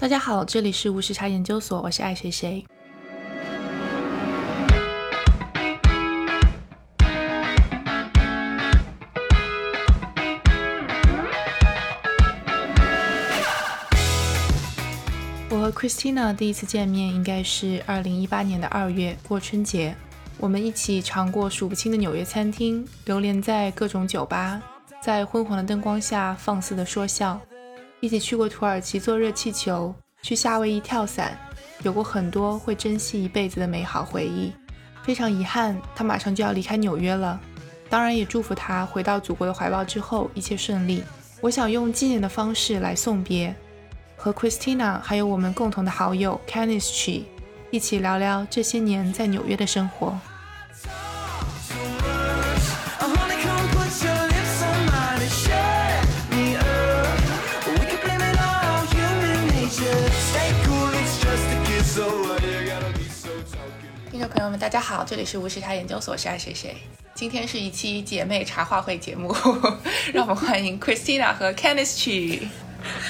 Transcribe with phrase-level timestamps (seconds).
[0.00, 2.64] 大家好，这里是无时差研究所，我是爱谁谁。
[15.50, 19.96] 我和 Christina 第一次见面应该是二零一八年的二月过春节，
[20.38, 24.62] 我们一起尝过数不清的纽约餐厅，流连在各种酒吧，
[25.02, 27.40] 在昏黄的灯光下放肆的说笑。
[28.00, 31.36] 一起去过土耳其坐热气球，去夏威夷跳伞，
[31.82, 34.52] 有过很多会珍惜一辈子的美好回忆。
[35.02, 37.40] 非常遗憾，他马上就要离开纽约了。
[37.88, 41.02] 当然，也祝福他回到祖国的怀抱之后一切顺利。
[41.40, 43.54] 我想用纪念的方式来送别。
[44.16, 47.22] 和 Christina 还有我们共同的好友 Kenneth
[47.70, 50.18] 一起聊聊这些年在纽约的生活。
[64.38, 66.76] 朋友们，大家好，这里是无时差研究所，是爱谁谁。
[67.12, 69.34] 今天是一期姐妹茶话会节目，
[70.14, 72.46] 让我们欢迎 Christina 和 Kenneth Chi。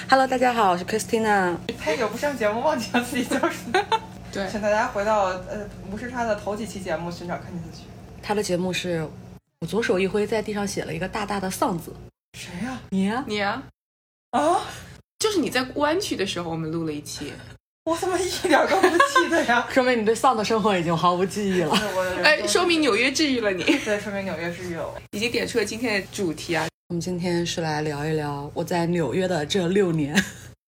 [0.08, 1.54] Hello，大家好，我是 Christina。
[1.78, 3.78] 太久不上节目，忘记了自己叫什么。
[4.32, 7.82] 对请大家回到呃无时差的头几期节目寻找看见的去。
[8.22, 9.06] 他的节目是
[9.60, 11.94] 我左手一挥，在地上写了一个大大的丧字。
[12.38, 13.62] 谁呀、你呀、你啊，
[14.30, 14.60] 啊？
[15.18, 17.34] 就是你在湾区的时候，我们录了一期。
[17.88, 19.66] 我怎么一点都不记得呀？
[19.72, 21.74] 说明你对丧的生活已经毫无记忆了。
[22.22, 24.94] 哎，说明纽约治愈了你，对，说明纽约治愈了。
[25.12, 30.14] 已经点出了今天的主题啊，我们今天是来聊一聊我在纽约的这六年。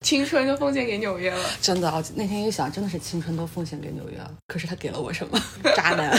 [0.00, 1.38] 青春都奉献给纽约了。
[1.60, 4.30] 真的，我那天一想，真的是青春都奉献给纽约了。
[4.46, 5.38] 可是他给了我什么？
[5.76, 6.18] 渣男，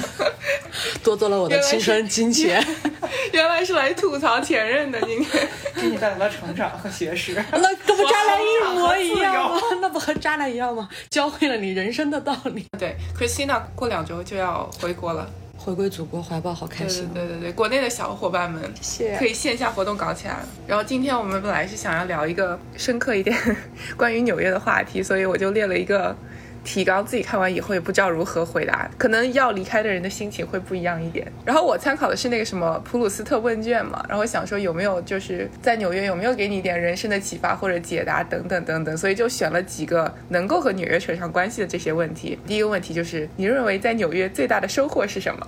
[1.03, 2.63] 夺走了我的青春金钱。
[3.33, 5.47] 原来是来吐槽前任的，今天。
[5.81, 7.33] 给你带来了成长和学识。
[7.51, 9.59] 那跟不渣男一模一样吗？
[9.81, 10.87] 那不和渣男一样吗？
[11.09, 12.67] 教会了你人生的道理。
[12.77, 15.27] 对，Christina 过两周就要回国了。
[15.63, 17.23] 回归祖国怀抱，好开对心对。
[17.23, 20.47] 对对对，国内的小伙伴们谢可以线下活动搞起来了。
[20.65, 23.37] 然后今天我们本来是想要聊一个深刻一点
[23.95, 26.15] 关于纽约的话题，所以我就列了一个
[26.63, 31.25] 提纲，自己看完以后也不知道如何回答，可能要离开的人的心情会不一样一点。
[31.45, 42.37] 然后我参考的是那个什么普鲁斯特问卷嘛，然后想说有没有就是在纽约有没有给你一点人生的启发或者解答等等等等，所以就选了几个能够和纽约扯上关系的这些问题。
[42.45, 45.47] 第一个问题就是你认为在纽约最大的收获是什么？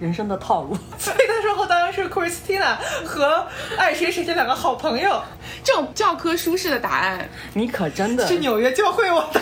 [0.00, 0.76] 人生的套路。
[0.98, 3.46] 所以那时候当然是 Christina 和
[3.76, 5.22] 爱谁谁这两个好朋友
[5.62, 9.40] 这种教科书式的答案，你可真的是纽约教会我的。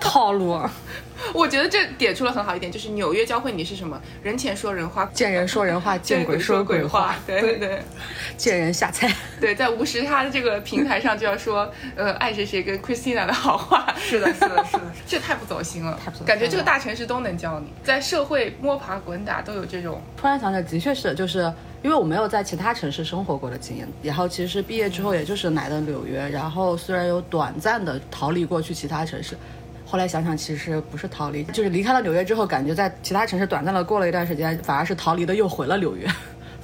[0.00, 0.70] 套路啊！
[1.32, 4.00] 我觉得这点出了很好一点，就是纽约教会你是什么？
[4.22, 7.82] 人前说人话，见人说人话， 见鬼说鬼话，对对对
[8.36, 9.10] 见人下菜。
[9.40, 13.94] 对，在无时差的这个平台上就要说，呃，爱谁谁跟 Christina 的好话。
[13.98, 14.82] 是的，是的，是的。
[15.06, 20.00] 这太不走心了，太不走心了感觉这个大城市都能教你，在社会摸爬滚打都有这种。
[20.16, 21.52] 突然想起来，的确是，就是
[21.82, 29.36] 因为我没有在其他城市生活过的经验，然后其实毕业之后也就是来的纽约，然后虽然有短暂的逃离过去其他城市。
[29.86, 36.06] 后来想想，其实不是逃离，就是离开了纽约之后，感觉在其他城市短暂的过了一段时间，反而是逃离的又回了纽约。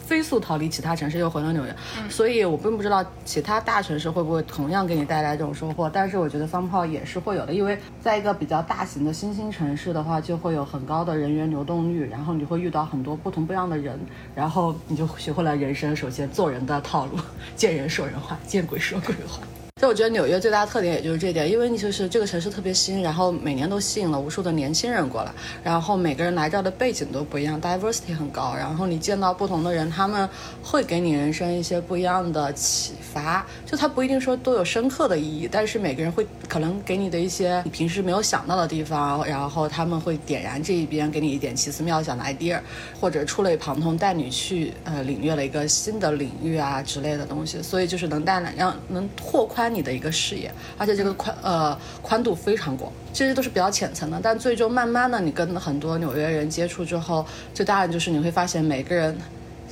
[0.04, 1.74] 飞速逃离其他城市，又回了纽约，
[2.10, 13.98] 所以我并不知道其他大城市会不会同样给你带来这种收获，但是我觉得桑炮也是会有的，因为在一个比较大型的新兴城市的话，就会有很高的人员流动率，然后你会遇到很多不同不一样的人，
[14.34, 17.16] 然后你就学会了人生首先做人的套路，
[17.56, 19.40] 见人说人话，见鬼说鬼话。
[19.82, 25.32] 所以我觉得纽约最大的特点也就是这点，因为你就是这个城市特别新，然后每年都吸引了无数的年轻人过来，
[25.64, 30.28] 然后每个人来这儿的背景都不一样，diversity 很高，然后你见到不同的人，他们
[30.62, 42.60] 会给你人生一些不一样的启发，就他不一定说都有深刻的意义，但是每个人会可能给你的一些你平时没有想到的地方，然后他们会点燃这一边，给你一点奇思妙想的 idea，
[43.00, 59.16] 或者触类旁通带你去呃领略了一个新的领域啊之类的东西，所以就是能带来让能拓宽你的一个视野，而且这个宽呃宽度非常广，这些都是比较浅层的，但最终慢慢的你跟很多纽约人接触之后，最大的就是你会发现每个人。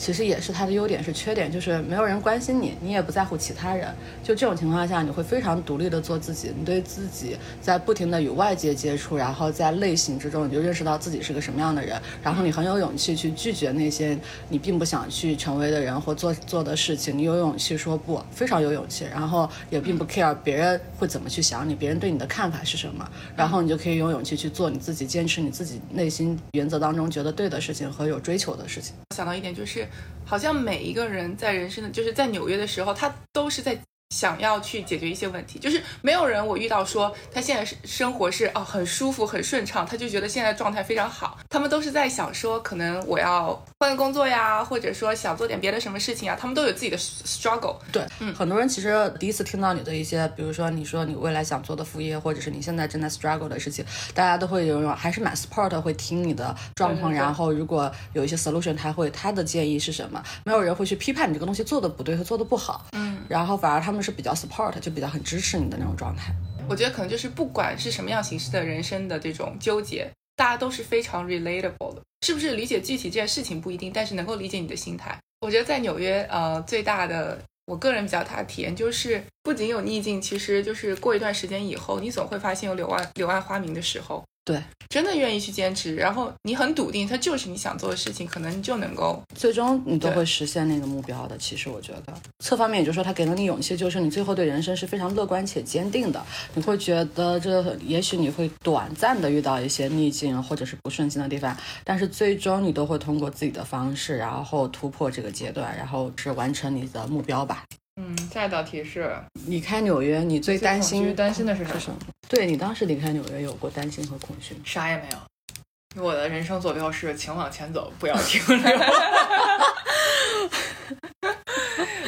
[0.01, 3.87] 其实也是他的优点是缺点，就是没有人关心你，你也不在乎其他人。
[4.25, 14.19] 就这种情况下，你会非常独立的做自己，你对自己在不停的与外界接触，然后在类型之中，你就认识到自己是个什么样的人，然后你很有勇气去拒绝那些
[14.49, 23.07] 你并不想去成为的人或做做的事情，你有勇气说不，非常有勇气，然后也并不 care 别人会怎么去想你，别人对你的看法是什么，
[23.37, 28.95] 然后你就可以有勇气去做你自己，坚持你自己内心原则当中觉得对的事情和有追求的事情。
[29.15, 29.87] 想到一点就是，
[30.25, 33.79] 好像每一个人在人生的，就是在纽约的时候，他都是在
[34.11, 41.39] 想要去解决一些问题，就是没有人我遇到说他现在是生活是哦很舒服很顺畅，他就觉得现在状态非常好。
[41.49, 47.77] 他们都是在想说，可能我要换个工作呀，或者说想做点别的什么事情啊，他们都有自己的 struggle。
[47.93, 60.21] 对，嗯，很多人其实第一次听到你的一些，比如说你说你未来想做的副业，或者是你现在正在 struggle 的事情，大家都会有一种还是蛮 support，会听你的状况，然后如果有一些 solution，他会他的建议是什么？
[60.43, 64.81] 没有人会去批判你这个东西做的不对和做的不好，嗯，然后反而他们就是比较 support。
[64.81, 66.33] 就比较很支持你的那种状态，
[66.67, 75.19] 我觉得可能就是不管是什么样形式的人生的这种纠结，大家都是非常 relatable 的，是不是理解具体这件事情不一定，但是能够理解你的心态。
[75.43, 84.25] 我觉得在纽约，呃，最大的我个人比较大的体验就是，不仅有逆境，其实就是过一段时间以后，你总会发现有柳暗柳暗花明的时候。
[84.51, 91.39] 对，真的愿意去坚持，然后你很笃定，它就是你想做的事情，可能你就能够最终你都会实现那个目标的。
[91.39, 96.21] 其实我觉得，侧方面也就是说，他给了你勇气，就是你最后对人生是非常乐观且坚定的。
[96.55, 107.65] 你会觉得这也许你会短暂的遇到一些逆境或者是不顺心的地方，但是最终你都会通过自己的方式，然后突破这个阶段，然后是完成你的目标吧。
[107.97, 109.15] 嗯，下一道题是
[109.47, 111.97] 离开纽约，你最担心担心的是什么？
[112.29, 114.57] 对你当时离开纽约有过担心和恐惧？
[114.65, 118.63] 啥也没有，我的人生坐标是请往前走，不要停留。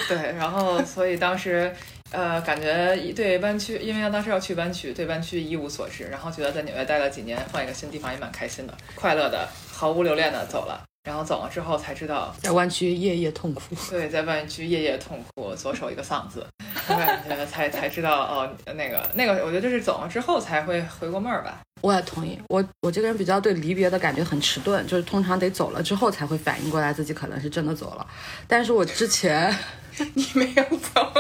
[0.09, 1.75] 对，然后所以当时
[2.11, 10.85] 呃，感觉对湾区，因为当时要去湾区，对湾区一无所知，然后觉得在纽约待了几年，换一个新地方也蛮开心的，快乐的，毫无留恋的走了。
[11.05, 13.63] 然后走了之后才知道，在湾区夜夜痛哭。
[13.91, 16.47] 对，在湾区夜夜痛哭，左手一个丧字，
[16.87, 21.61] 感觉才才知道哦，那个那个，我觉得就是走了之后才会回过味儿吧。
[21.81, 28.07] 我也同意，我我这个人比较对离别的感觉很迟钝，就是通常得走了之后才会反应过来自己可能是真的走了。
[28.47, 29.53] 但是我之前
[30.15, 30.63] 你没有
[30.95, 31.13] 走，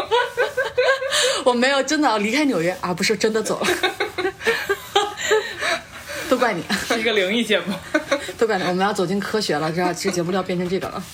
[1.44, 3.67] 我没有真的离开纽约，啊不是真的走了。
[6.32, 7.75] 都怪你， 是一个灵异节目。
[8.38, 9.93] 都怪你，我们要走进科学了，知道？
[9.93, 11.05] 其实节目要变成这个了。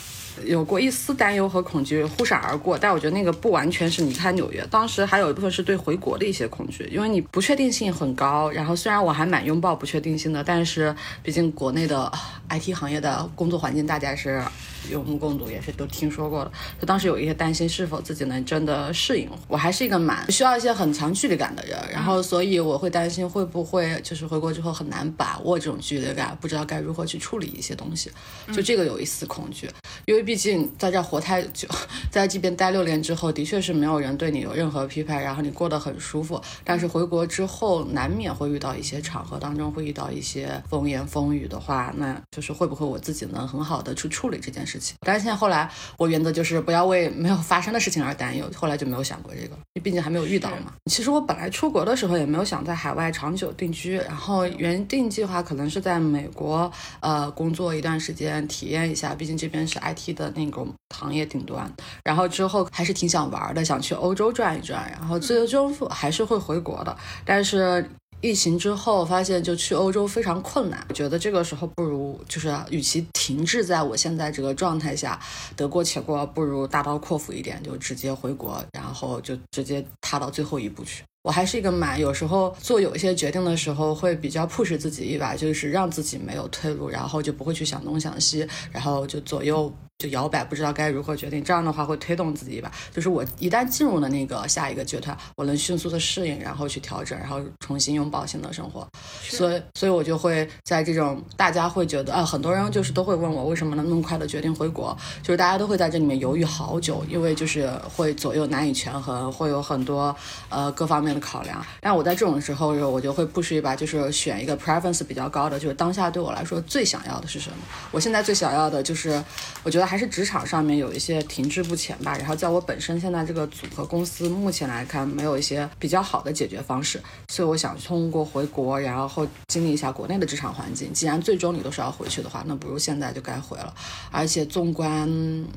[0.45, 8.49] 有过一丝担忧和恐惧忽闪而过，但我觉得那个不完全是离开纽约，当时还有一部分是对回国的一些恐惧，因为你不确定性很高。
[8.53, 10.95] 然后虽然我还蛮拥抱不确定性的，但是
[11.25, 12.13] 毕竟国内的
[12.49, 14.41] IT 行业的工作环境大家是。
[14.91, 16.53] 有目共睹，也是都听说过的。
[16.81, 19.29] 就当时有一些担心，是否自己能真的适应。
[19.47, 28.11] 我还是一个蛮需要一些很强距离感的人，然后所以我会担心会不会就是回国之后很难把握这种距离感，不知道该如何去处理一些东西。
[28.53, 29.69] 就这个有一丝恐惧，
[30.07, 31.69] 因为毕竟在这活太久，
[32.11, 36.41] 在这边待六年之后，的确是没有人对你有任何批判，然后你过得很舒服。
[36.65, 44.68] 但是回国之后，难免会遇到一些场合当中会遇到一些风言风语的话，那就是会不会我自己能很好的去处理这件事。
[45.01, 48.45] 但是现在后来，我原则就是不要为没有发生的事情而担忧。
[48.55, 50.73] 后来就没有想过这个，因为毕竟还没有遇到嘛。
[50.91, 56.71] 其实我本来出国的时候也没有想在海外长久定居，然后原定计划可能是在美国
[57.01, 61.71] 呃工作一段时间，体验一下，毕竟这边是 IT 的那种行业顶端。
[62.05, 66.97] 然后之后还是挺想玩的，想去欧洲转一转，然后最终还是会回国的。
[67.25, 67.89] 但是。
[68.21, 70.85] 疫情之后，发现就去欧洲非常困难。
[70.93, 75.19] 觉得这个时候不如就是，与其停滞在我现在这个状态下
[75.55, 81.05] 得过且过，不如大刀阔斧一点，就直接回国，然后就直接踏到最后一步去。
[81.23, 89.73] 我还是一个蛮有时候做有一些决定的时候会比较 push 自己一把，就是让自己没有退路，然后就不会去想东想西，然后就左右。
[89.99, 91.43] 就摇摆，不知道该如何决定。
[91.43, 92.71] 这样的话会推动自己一把。
[92.95, 98.87] 就是我一旦进入了那个下一个阶段，我能迅速的适应，然后去调整，然后重新拥抱新的生活。
[99.21, 110.15] 所以，所以我就会在这种大家会觉得啊，很多人就是都会问我为什么能那么快的决定回国，就是大家都会在这里面犹豫好久，因为就是会左右难以权衡，会有很多
[110.49, 111.67] 呃各方面的考量。
[111.81, 117.57] 但我在这种时候，我就会 push 一把，就是选一个 preference 比较高的，就是当下对我来说最想要的是什么。
[117.91, 119.21] 我现在最想要的就是，
[119.65, 119.89] 我觉得。
[119.89, 130.93] 还是职场上面有一些停滞不前吧，然后在我本身现在这个组合公司目前来看，没有一些比较好的解决方式，所以我想通过回国，然后经历一下国内的职场环境。
[130.93, 133.73] 既然最终你都是要回去的话，那不如现在就该回了。
[134.11, 135.09] 而且纵观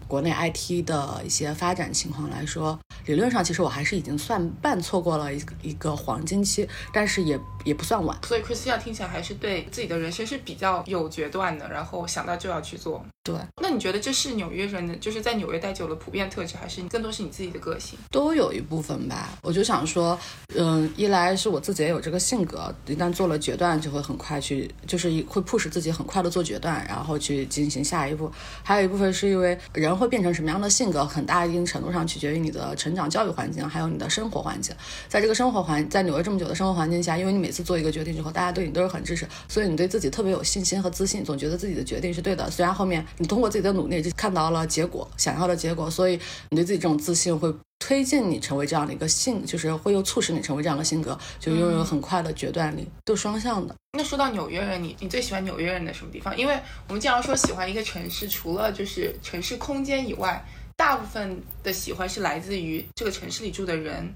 [0.08, 8.18] 国内 IT 的一些发展情况来说，理论上其实我还是已经算半错过了一个黄金期，但是也也不算晚。
[8.24, 13.04] 所以 Christina 听起来还是对自己的人生是比较有决断的，然后想到就要去做。
[13.24, 17.98] 对，那你觉得这是纽约人的，就是在纽约待久了普遍特质，还是更多是你自己的个性？
[18.10, 19.38] 都有一部分吧。
[19.44, 20.18] 我就想说，
[20.56, 28.32] 嗯，一来是我自己也有这个性格，一旦做了决断，就会很快去，就是会迫使自己很快的做决断，然后去进行下一步。
[28.64, 34.76] 还有一部分是因为人会变成什么样的性格，很大一定程度上取决于你的成长教育环境，还有你的生活环境。
[35.08, 42.50] 在这个生活环，在纽约这么久的生活环境下，因为你每次做一个决定之后，大家对你都是很支持，所以你对自己特别有信心和自信，总觉得自己的决定是对的。
[42.50, 46.20] 虽然后面你通过自己的努力就看到了结果，想要的结果，所以
[46.50, 53.76] 你对自己这种自信会推进你成为这样的一个性，就是会又促使你成为这样的性格，就拥有很快的决断力，都双向的。
[53.98, 56.38] 那说到纽约人，你你最喜欢纽约人的什么地方？
[56.38, 56.58] 因为
[56.88, 60.46] 我们经常说喜欢一个城市，除了就是城市空间以外，
[60.78, 64.14] 大部分的喜欢是来自于这个城市里住的人。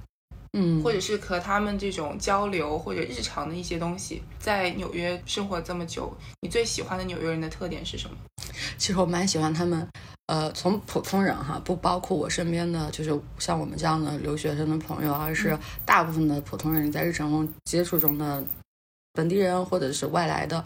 [0.58, 8.16] 嗯，或者是和他们这种交流或者日常的一些东西，在纽约生活这么久，你最喜欢的纽约人的特点是什么？
[8.78, 9.86] 其实我蛮喜欢他们，
[10.28, 18.42] 呃，从普通人哈，不包括我身边的就是像我们这样的留学生的朋友，而是大部分的普通人在日常中接触中的
[19.12, 20.64] 本地人或者是外来的。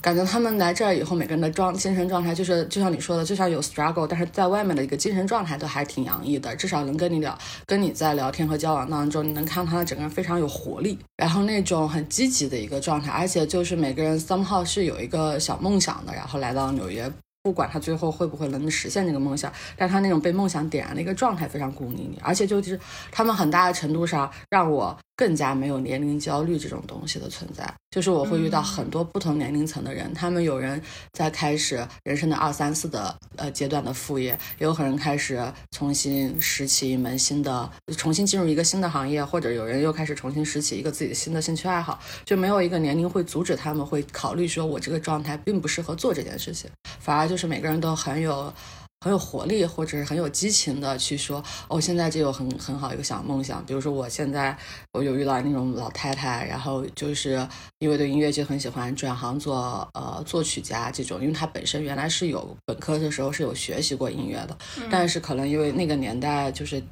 [0.00, 6.54] 感觉他们来这儿以后，每个人的状精神状态就是，就像你说的，就像有 struggle，但是在外面的一个精神状态都还挺洋溢的。
[6.54, 7.36] 至少能跟你聊，
[7.66, 13.10] 跟你在聊天和交往当中，你能看到他的整个人非常有活力，然后那种很积极的一个状态。
[13.10, 17.10] 而且就是每个人 somehow 是有一个小梦想的，然后来到纽约，
[17.42, 22.18] 不管他最后会不会能实现这个梦想，但他那种被梦想点燃的一个状态非常鼓励你。
[22.22, 22.78] 而且就是
[23.10, 24.96] 他们很大的程度上让我。
[25.18, 30.80] 更加没有年龄焦虑这种东西的存在，就是我会遇到很多不同年龄层的人，他们有人
[31.12, 46.70] 在开始人生的二三四的呃阶段的副业，也有可能开始重新拾起一门新的，重新进入一个新的行业，或者有人又开始重新拾起一个自己的新的兴趣爱好，就没有一个年龄会阻止他们会考虑说我这个状态并不适合做这件事情，
[47.00, 48.54] 反而就是每个人都很有。
[49.00, 53.64] 很有活力，或者是很有激情的去说，哦，现在就有很很好一个小梦想。
[53.64, 54.56] 比如说，我现在
[54.92, 57.46] 我有遇到那种老太太，然后就是
[57.78, 61.20] 因为对音乐就很喜欢，转行做呃作曲家这种。
[61.20, 64.58] 因为她本身原来是有本科的时候是有学习过音乐的，
[64.90, 66.82] 但是可能因为那个年代就是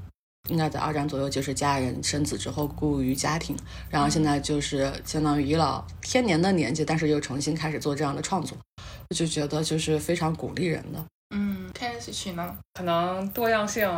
[0.49, 3.57] 应该在二战左右，就是家人生子之后顾于家庭，
[3.91, 8.57] 然后现在就是相当于一老天年的年纪，但是又重新开始做这样的创作，
[9.11, 11.05] 我就觉得就是非常鼓励人的。
[11.81, 12.57] 嗯，Tennessee 呢？
[12.75, 13.89] 可能多样性，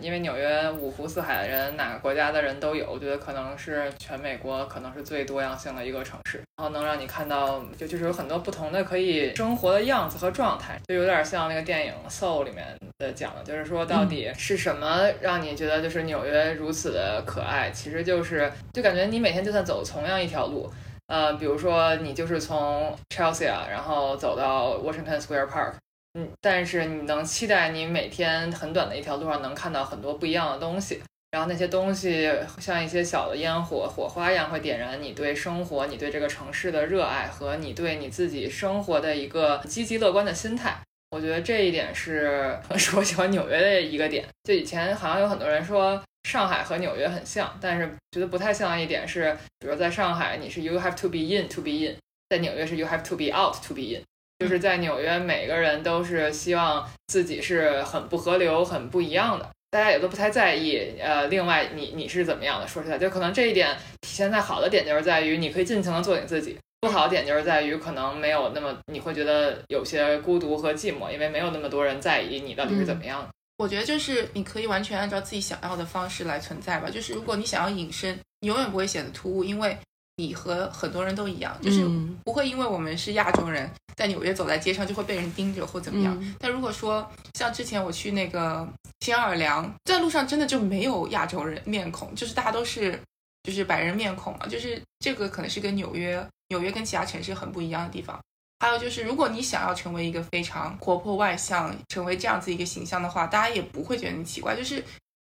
[0.00, 2.90] 因为纽约五湖四海的人，哪个国家的人都有。
[2.90, 12.66] 我觉得可能是全美国可能是最多样性的一个城市，然后能让你看到，就就是有很多不同的可以生活的样子和状态，就有点像那个电影《Soul》里面
[12.98, 17.70] 的讲的，就是说到底是什么让你觉得就是纽约如此的可爱？
[17.70, 20.70] 其实就是就感觉你每天就算走同样一条路，
[21.06, 25.72] 呃，比如说你就是从 Chelsea 然后走到 Washington Square Park。
[26.18, 40.74] 嗯，但是你能期待你每天很短的一条路上能看到很多不一样的东西，然后那些东西像一些小的烟火、火花一样，会点燃你对生活、你对这个城市的热爱和你对你自己生活的一个积极乐观的心态。
[41.10, 44.26] 我觉得这一点是 是我喜欢纽约的一个点。
[44.44, 51.94] 就以前好像有很多人说上海和纽约很像，但是觉得不太像的一点是，比如在上海你是 you have to be in to be in，
[52.30, 54.02] 在纽约是 you have to be out to be in。
[54.38, 60.98] 就是在纽约，每个人都是希望自己是很不合流、很不一样的，大家也都不太在意。
[61.00, 62.68] 呃，另外，你你是怎么样的？
[62.68, 73.28] 说出来，就可能这一点体现在好的点就是在于你可以尽情的做你自己，不好的点就是在于可能没有那么你会觉得有些孤独和寂寞，因为没有那么多人在意你到底是怎么样的。
[73.56, 76.90] 我觉得就是你可以完全按照自己想要的方式来存在吧。
[76.90, 79.74] 就是如果你想要隐身，你永远不会显得突兀，因为。
[80.16, 81.86] 你和很多人都一样，就是
[82.24, 86.36] 不会因为我们是亚洲人，在纽约走在街上就会被人盯着或怎么样。
[86.38, 88.66] 但如果说像之前我去那个
[89.00, 92.98] 新奥尔良，在路上真的就没有亚洲人面孔，就是大家都是
[93.42, 94.46] 就是白人面孔嘛。
[94.46, 98.18] 就是这个可能是跟纽约纽约跟其他城市很不一样的地方。
[98.58, 104.56] 还有就是，如果你想要成为一个非常活泼外向，成为这样子一个形象的话，大家也不会觉得你奇怪。
[104.56, 104.82] 就是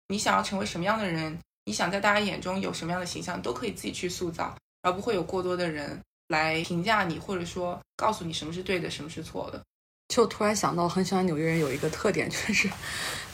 [0.09, 4.57] 你想要成为什么样的人，你想在大家眼中有什么样的形象，都可以自己去塑造。
[4.83, 9.61] 而不会有过多的人来评价你，或者说告诉你什么是对的，什么是错的。
[10.09, 12.69] 就突然想到，很喜欢纽约人有一个特点，就是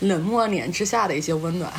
[0.00, 1.72] 冷漠脸之下的一些温暖。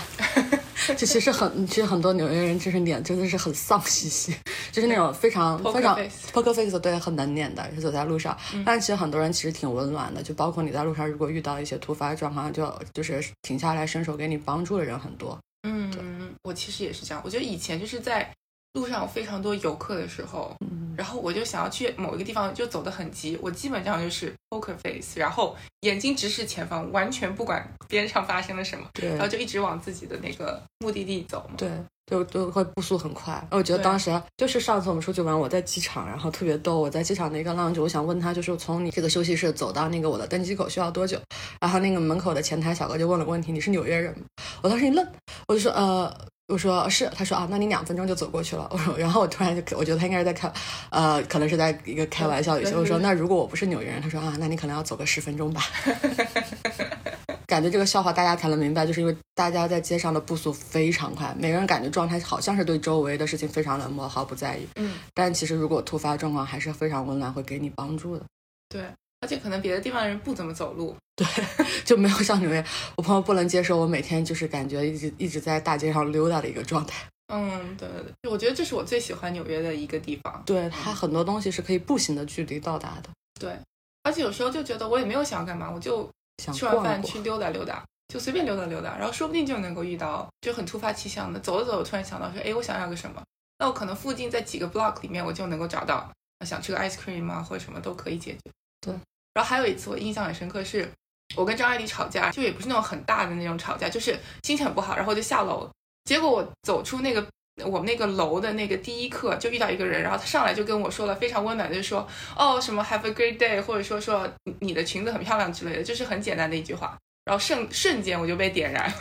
[0.88, 4.34] 就其实很，其实很多纽约人就是脸真的是很丧兮兮，
[4.72, 5.98] 就是那种非常非常
[6.32, 8.38] poker face，对，很冷脸的，就走在路上。
[8.66, 15.38] 但其实很多人其实挺温暖的，就包括你在路上如果遇到一些突发状况，就就是停下来伸手给你帮助的人很多。
[15.64, 17.22] 嗯，我其实也是这样。
[17.26, 18.32] 我觉得以前就是在。
[18.76, 20.54] 路上有非常多游客的时候，
[20.98, 31.56] 然后我就想要去某一个地方，就走得很急，我基本上就是 poker face，然后眼睛直视前方，完全不管边上发生了什么，然后就一直往自己的那个目的地走嘛。
[31.58, 31.70] 对，
[32.06, 33.42] 就就会步速很快。
[33.50, 36.78] 我觉得当时就是上次我们出去玩，我在机场，然后特别逗。
[36.78, 41.18] 我在机场的一个 lounge，我想问他，就是从你这个休息室走到那个我的登机口需要多久？
[41.62, 44.26] 然后那个门口的前台小哥就问了个问题：“你是纽约人吗？”
[44.62, 45.08] 我当时一愣，
[45.48, 46.14] 我就说：“呃。”
[46.48, 48.68] 我说是，他说啊，那你两分钟就走过去了。
[48.72, 50.52] 我说，然后我突然就，我觉得他应该是在开，
[50.92, 52.74] 呃，可能是在一个开玩笑语气。
[52.76, 55.64] 我说，那如果我不是纽约人，他说啊，那你可能要走个十分钟吧。
[57.48, 64.68] 感觉这个笑话大家才能明白，就是因为大家在街上的步速非常快，每个人感觉状态好像是对周围的事情非常冷漠，毫不在意。
[64.76, 68.24] 嗯，但其实如果突发状况还是非常温暖，会给你帮助的。
[68.68, 68.84] 对，
[69.26, 71.26] 而且可能别的地方的人不怎么走路，对
[71.84, 72.64] 就没有像纽约，
[72.96, 77.04] 我朋友不能接受我每天就是感觉一直一直在大街上溜达的一个状态。
[77.34, 80.44] 嗯，对对对，我觉得这是我最喜欢纽约的一个地方。
[80.46, 83.10] 对，它很多东西是可以步行的距离到达的。
[83.40, 83.58] 对，
[84.04, 93.24] 而且有时候就觉得我也没有想要干嘛，我就想吃完饭去溜达溜达，就随便溜达溜达，然后说不定就能够遇到就很突发奇想的，走着走着突然想到说，哎，我想要个什么，
[93.58, 96.08] 那我可能附近在几个 block 里面我就能够找到，
[96.46, 98.52] 想吃个 ice cream 啊或者什么都可以解决。
[98.82, 98.94] 对，
[99.36, 100.90] 然后还有一次我印象很深刻是，
[101.36, 105.70] 我跟张爱迪吵架，就也不是那种很大的那种吵架，就是心情很不好，然后就下楼，
[106.06, 107.24] 结果我走出那个。
[107.64, 116.98] 我们那个楼的那个第一刻就遇到一个人，然后他上来就跟我说了非常温暖的，就说哦什么 Have a great day，或者说说你的裙子很漂亮之类的，就是很简单的一句话。
[117.24, 118.94] 然后瞬瞬间我就被点燃，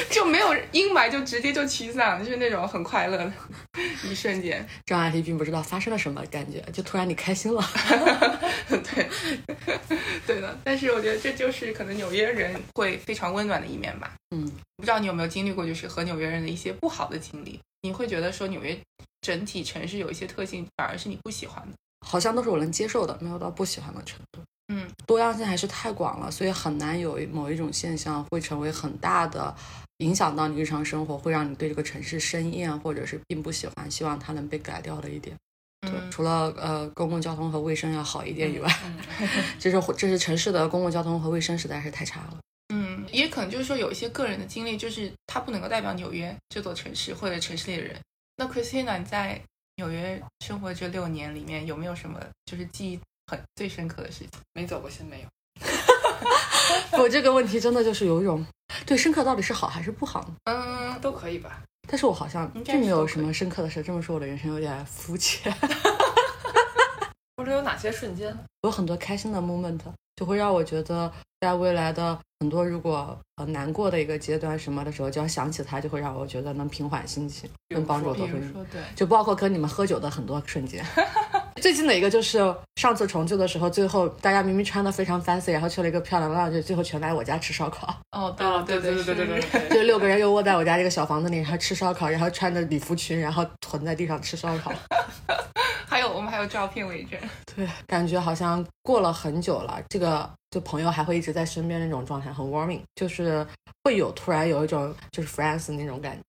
[0.10, 3.32] 就没有阴霾，就直接就驱散了，就是那种很快乐的
[4.04, 4.66] 一瞬间。
[4.86, 7.62] 张阿姨并不知道发生了什么，感觉就突然你开心了。
[8.68, 9.08] 对，
[10.26, 10.58] 对的。
[10.64, 14.14] 但是我觉得这就是可能纽约人会非常温暖的一面吧。
[14.34, 17.60] 嗯，不知道你有没有经历过，就是和纽约人的一些不好的经历？
[17.82, 18.78] 你会觉得说纽约
[19.22, 21.72] 整体城市有一些特性，反而是你不喜欢的。
[22.06, 24.40] 好像都是我能接受的，没有到不喜欢的程度。
[24.72, 29.52] 嗯，多样性还是太广了，所以很难有某一种现象会成为很大的
[29.98, 35.36] 影响到你日常生活，会让你对这个城市生厌，或者是并不喜欢，希望它能被改掉的一点。
[35.80, 38.96] 对，嗯除了呃公共交通和卫生要好一点以外，嗯
[39.58, 42.38] 这是这是城市的公共交通和卫生实在是太差了。
[42.72, 47.98] 嗯，也可能就是说有一些个人的经历，就是它不能够代表纽约这座城市或者城市里的人。
[48.36, 49.42] 那 Christina，你在
[49.76, 53.00] 纽约生活这六年里面，有没有什么就是记忆
[53.30, 54.28] 很最深刻的事情？
[54.54, 55.28] 没走过心没有。
[56.98, 58.44] 我这个问题真的就是有一种
[58.84, 60.34] 对深刻到底是好还是不好呢？
[60.44, 61.62] 嗯，都可以吧。
[61.88, 63.82] 但是我好像并没有什么深刻的事。
[63.82, 65.54] 这么说，我的人生有点肤浅。
[67.36, 68.36] 或者有哪些瞬间？
[68.62, 69.78] 有很多开心的 moment，
[70.16, 78.28] 就会让我觉得在未来的很多如果呃难过的一个阶段什么的时候，只要想起它，就会让我觉得能平缓心情，能帮助我比做。
[78.28, 80.84] 如说对，就包括跟你们喝酒的很多瞬间。
[81.60, 82.38] 最近的一个就是
[82.76, 94.72] 上次重聚的时候，最后大家明明穿的非常 fancy，然后去了一个漂亮的 lounge，最后全来我家吃烧烤，哦，对对对对对对对是对 就六个人又窝在我家这个小房子里，然后吃烧烤，然后穿着礼服裙，然后囤在地上吃烧烤。
[95.86, 97.18] 还有我们还有照片为证。
[97.54, 103.46] 对，感觉好像过了很久了，这个就朋友还会一直在身边那种状态，很 warming，就是
[103.84, 106.22] 会有突然有一种就是 friends 那种感觉。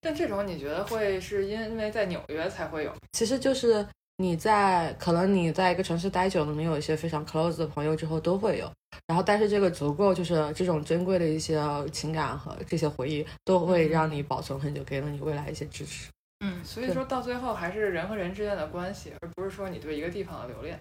[0.00, 2.92] 但这种你觉得会是因为在纽约才会有？
[3.12, 8.72] 其实就是你在可能你在一个城市待久了，你有一些非常 close 的朋友之后都会有，
[9.08, 16.08] 然后但是这个足够就是这种珍贵的一些情感和这些回忆都会让你保存很久，给了你未来一些支持。
[16.44, 20.78] 嗯，所以说到最后还是人和人之间的关系，而不是说你对一个地方的留恋。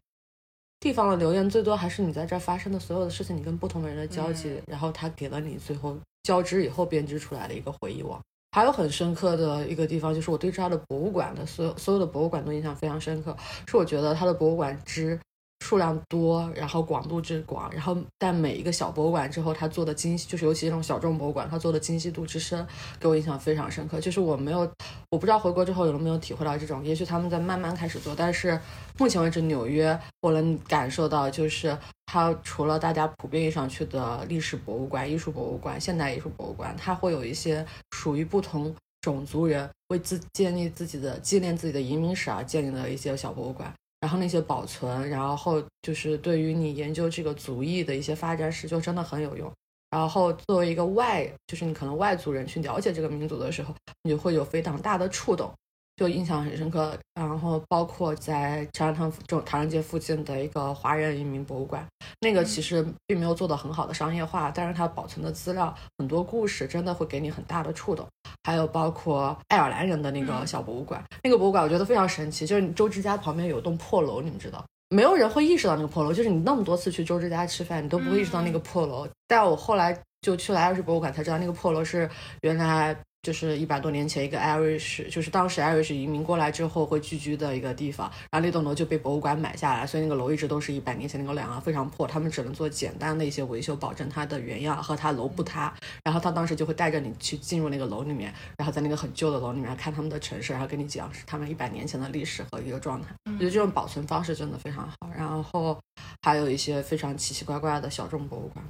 [0.79, 8.21] 地方的留恋最多还是你在这儿发生的所有的事情，你跟不同的人的交集，嗯然后他给了你最后交织以后编织出来的一个回忆网。
[8.53, 13.35] 还有很深刻的一个地方，就是我对这儿的博物馆的所有所有的博物馆都印象非常深刻，
[13.67, 15.19] 是我觉得它的博物馆之
[15.63, 22.67] 数量多，然后广度之广，然后但每一个小博物馆之后，它做的精细，就是尤其这种小众博物馆，它做的精细度之深，
[22.99, 24.01] 给我印象非常深刻。
[24.01, 24.69] 就是我没有，
[25.09, 28.59] 我不知道回国之后有没有体会到这种，也许他们在慢慢开始做，但是
[28.97, 43.73] 目前为止，纽约我能感受到，就是它除了大家普遍意义上去的历史博物馆、艺术博物馆、现代艺术博物馆，它会有一些属于不同种族人为自建立自己的纪念自己的移民史而建立的一些小博物馆。
[44.03, 49.49] 然后那些保存，然后就是对于你研究这个族裔的一些发展史，就真的很有用。
[49.89, 55.49] 然后作为一个外，就是你可能外族人去了解这个民族的时候，你就会有非常大的触动。
[55.95, 56.97] 就印象很深刻。
[57.13, 61.85] 然后包括在长安堂就唐人街附近的一个华人移民博物馆，
[62.19, 68.07] 那个其实并没有做的很好的商业化，但是它保存的资料很多故事，真的会给你很大的触动。
[68.43, 74.63] 还有包括爱尔兰人的那个小博物馆，那个博物馆我觉得非常神奇，就是你周之家旁边有栋破楼，你们知道？
[74.89, 79.07] 没有人会意识到那个破楼，就是你那么多次去周之家吃饭，你都不会意识到那个破楼。
[79.27, 82.09] 但我后来就去了爱尔士博物馆，才知道那个破楼是
[82.41, 82.95] 原来。
[83.23, 95.73] 就是一百多年前，一个 Irish，就是当时 Irish 移民过来之后会聚居的一个地方，然后那栋楼就被博物馆买下来，所以那个楼一直都是一百年前那个梁啊，非常破，他们只能做简单的一些维修，保证它的原样和它楼不塌。
[96.03, 103.07] 然后他当时就会带着你去进入那个楼里面，然后在那个很旧的楼里面看他们的城市，然后跟你讲是他们一百年前的历史和一个状态。
[103.23, 105.09] 我觉得这种保存方式真的非常好。
[105.17, 105.79] 然后
[106.23, 108.65] 还有一些非常奇奇怪怪的小众博物馆。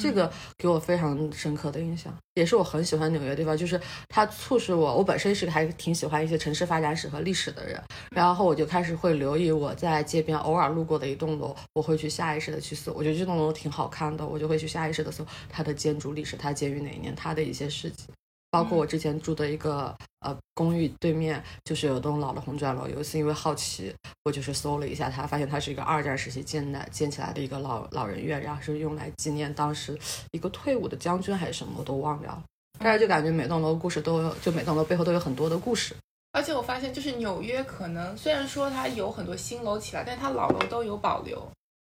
[0.00, 18.04] 这个给我非常深刻的印象，也是我很喜欢纽约的地方，就是它促使我，我本身是个还挺喜欢一些城市发展史和历史的人，然后我就开始会留意我在街边偶尔路过的一栋楼，我会去下意识的去搜，我觉得这栋楼挺好看的，我就会去下意识的搜它的建筑历史，它建于哪一年，它的一些事迹。
[18.50, 22.88] 包括我之前住的一个呃公寓对面，就是有栋老的红砖楼。
[22.88, 29.96] 有一次因为好奇，我就是搜了一下它，发现它是一个二战时期建的建起来的一个老老人院，然后是用来纪念当时
[30.32, 32.42] 一个退伍的将军还是什么，我都忘掉了。
[32.80, 35.94] 但是就感觉每栋楼故事都有，就每栋楼背后都有很多的故事。
[36.32, 41.46] 而且我发现，就是纽约可能虽然说它有很多新楼起来，但是它老楼都有保留。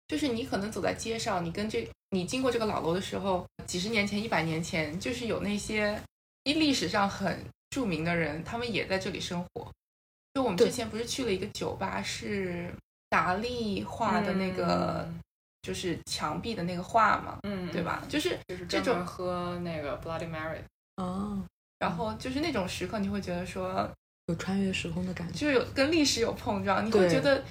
[0.07, 5.99] 就是你可能走在街上，你跟这你经过这个老楼的时候，几十年前、一百年前，就是有那些。
[6.53, 9.71] 历史上很著名的人，他们也在这里生活。
[10.33, 12.71] 就我们之前不是去了一个酒吧，是
[13.09, 15.09] 达利画的那个，
[15.63, 18.03] 就是墙壁的那个画嘛，嗯，对吧？
[18.07, 20.59] 就是就是这种喝那个 Bloody Mary
[20.97, 21.43] 哦，
[21.79, 23.89] 然后就是那种时刻，你会觉得说
[24.27, 27.43] 有穿越时空的感觉，就有跟历史有碰撞，你会觉得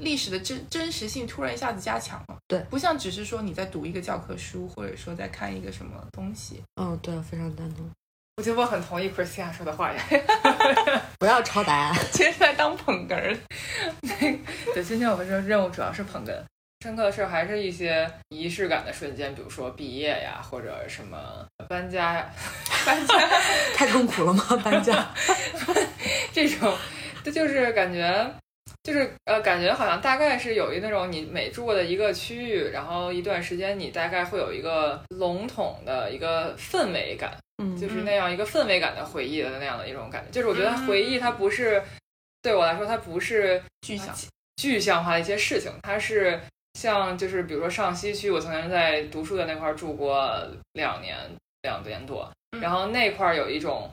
[0.00, 2.36] 历史的真真实性突然一下子加强了。
[2.48, 6.60] 对，不像只是说你在读一个教科书，或者说在看一个什么东西。
[6.74, 7.88] 嗯，对，非常赞同。
[8.38, 10.02] 我觉得我很同意 Christina 说的话呀，
[11.20, 13.36] 不要抄答案，今天在当捧哏。
[14.72, 16.32] 对，今天我们这任务主要是捧哏。
[16.82, 22.30] 深刻的事还是一些仪式感的瞬间，比如说毕业呀，或者什么搬家呀，
[22.86, 23.14] 搬家
[23.76, 24.44] 太痛苦了吗？
[24.64, 25.06] 搬家
[26.32, 26.74] 这种，
[27.22, 28.34] 这就是感觉。
[28.82, 40.30] 就是呃，感觉好像大概是有一那种你每住过的一个区域，然后一段时间你大概会有一个笼统的一个氛围感，嗯，就是那样一个氛围感的回忆的那样的一种感觉。
[40.30, 41.82] 就是我觉得回忆它不是
[42.40, 44.14] 对我来说，它不是具象
[44.56, 46.40] 具象化的一些事情，它是
[46.74, 51.16] 像就是比如说上西区，我曾经在读书的那块住过两年
[51.62, 53.90] 两年多，然后那块有一种。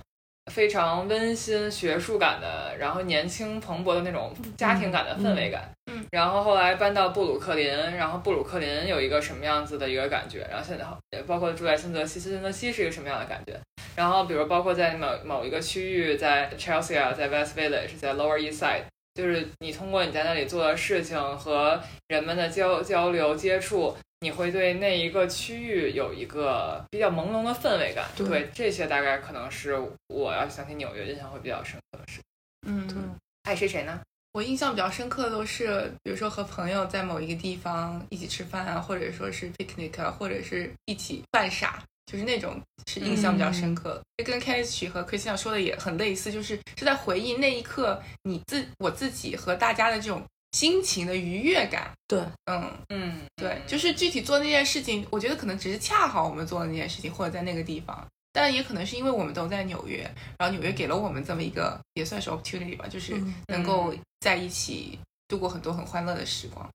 [0.50, 5.70] 非常温馨、学术感的，然后年轻蓬勃的那种家庭感的氛围感。
[5.92, 10.46] 嗯，然后后来搬到布鲁克林，然后布鲁克林有一个什么样子的一个感觉？
[10.50, 13.60] 然后现在也包括住在新泽西，新泽西是一个什么样的感觉？
[13.96, 18.84] 然后比如包括在某某一个区域，在 Chelsea 啊，在 West Village，在 Lower East Side，
[19.16, 23.96] 就是你通过你在那里做的事情和人们的交交流接触。
[24.22, 32.20] 你会对那一个区域有一个比较朦胧的氛围感，对这些大概可能是我要想起纽约印象会比较深刻的事。
[32.68, 34.02] 嗯，爱谁谁呢？
[34.34, 44.02] 我印象比较深刻的都是，比如说和朋友在某一个地方一起吃饭啊，或者说是 picnic 啊，或者是一起犯傻，就是那种是印象比较深刻。
[44.18, 50.22] 这跟 k e n n y 和 Christina 说的也很类似，就是是在回忆那一刻你自我自己和大家的这种。
[50.52, 60.00] 心情的愉悦感，对，嗯嗯，对，就是具体做那件事情，我觉得可能只是恰好我们做的那件事情，或者在那个地方，但也可能是因为我们都在纽约，
[60.38, 63.14] 然后纽约给了我们这么一个也算是 opportunity 吧，就是
[63.48, 66.68] 能够在一起度过很多很欢乐的时光。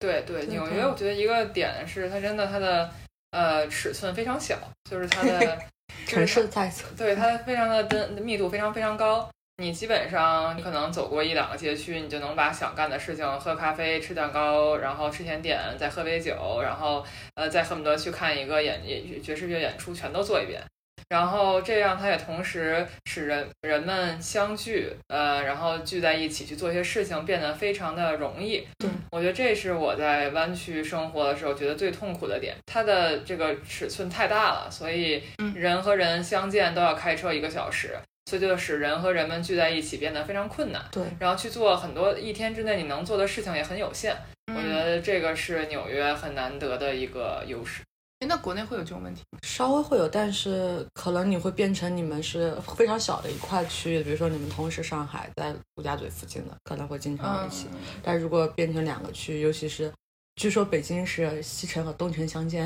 [0.00, 2.92] 对对，纽约我觉得一个点是它真的它的
[3.30, 4.58] 呃尺寸非常小，
[4.90, 5.58] 就是它的
[6.06, 9.30] 城市在对它非常的的密度非常非常高。
[9.60, 20.62] 你基本上，你可能走过一两个街区，你就能把想干的事情，喝咖啡、吃蛋糕，然后吃甜点，再喝杯酒，然后呃，再恨不得去看一个演演爵士乐演出，全都做一遍。
[21.10, 28.66] 然后这样，它也同时使人人们相聚，呃，然后聚在一起去做一些事情，变得非常的容易。
[28.78, 35.22] 对，我觉得这是我在湾区生活的时候觉得最痛苦的点，它的这个尺寸太大了，所以
[35.54, 37.94] 人和人相见都要开车一个小时。
[38.30, 44.16] 所以就使人和人们聚在一起变得非常困难，对，然后去做很多一天之内你能做的事情也很有限。
[44.54, 47.82] 我觉得这个是纽约很难得的一个优势。
[48.20, 49.22] 哎，那国内会有这种问题？
[49.42, 57.66] 稍微会有，但是可能你会变成你们是非常小的一块区域，比如说你们同时上海在陆家嘴附近的，可能会经常一起。
[57.72, 59.92] 嗯但如果变成两个区域，尤其是
[60.36, 62.64] 据说北京是西城和东城相间，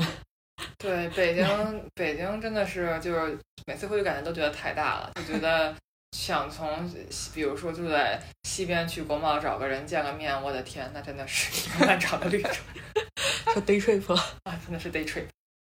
[0.77, 5.73] 对，北京北京真的是就是每次回去感觉都觉得太大了，就觉得
[6.11, 6.89] 想从
[7.33, 12.53] 比如说住在西边去国贸找个人见个面，我的天，那真的是一个漫长的旅程
[13.53, 15.25] 说 day trip 了，啊，真的是 day trip。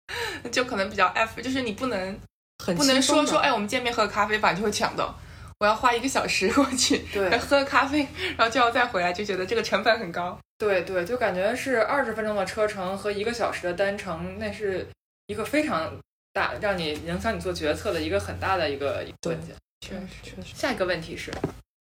[0.50, 2.18] 就可能比较 F，就是你不能
[2.64, 5.14] 很不能说说，哎，我们见面喝个咖啡吧，就会抢到。
[5.58, 10.38] 我要花一个小时过去，对喝个咖啡，然后就要再回来，就觉得这个成本很高。
[10.58, 14.86] 对对，就感觉是二十分钟的车程和一个小时的单程，那是
[15.28, 15.96] 一个非常
[16.32, 19.56] 大让你影响你做决策的一个很大的一个一个对关键。
[19.80, 20.54] 确实，确实。
[20.56, 21.32] 下一个问题是，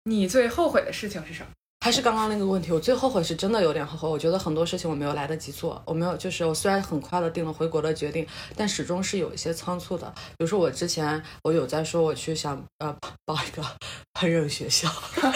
[0.05, 1.49] 你最后悔的事情是什么？
[1.89, 4.07] 还是刚刚那个问题，我最后悔是真的有点后悔。
[4.07, 10.07] 我觉得很多事情我没有来得及做，我没有，就是我虽然很快的定了回国的决定，但始终是有一些仓促的。
[10.37, 13.63] 比如说我之前我有在说我去想呃报一个
[14.21, 14.87] 烹饪学校，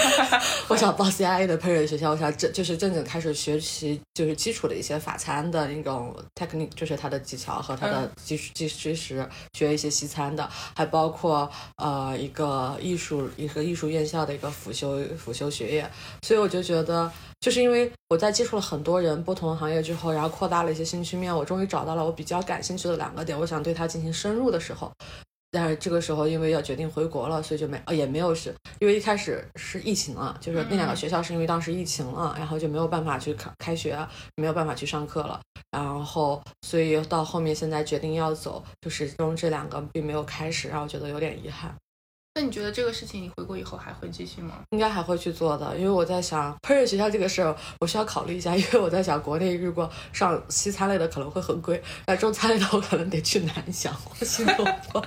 [0.69, 15.91] 我想报 CIA 的烹饪学校，我想正就是正经开始学习就是基础的一些法餐的那种 technique，就是它的技巧和它的基基知识，学一些西餐的，还包括呃一个艺术一个艺术院校的一个辅修辅修学业。
[16.21, 24.91] 所以我就觉得，就是因为我在接触了很多人不同的行业之后，然后扩大了一些兴趣面，我终于找到了我比较感兴趣的两个点，我想对它进行深入的时候。
[25.55, 33.95] 但是这个时候，因为要决定回国了，所以就没呃也没有是，因为一开始是疫情了，就是那两个学校是因为当时疫情了，然后就没有办法去开开学，
[34.37, 35.39] 没有办法去上课了，
[35.71, 41.75] 然后所以到后面现在决定要走，就始终这两个并没有开始，让我觉得有点遗憾。
[42.35, 44.62] 那你觉得这个事情你回国以后还会继续吗？
[44.71, 55.05] 应该还会去做的，因为我在想烹饪学校这个事儿，我需要考虑一下，因为我在想国内如果上西餐类的可能会很贵，那中餐类的我可能得去南翔或新东方。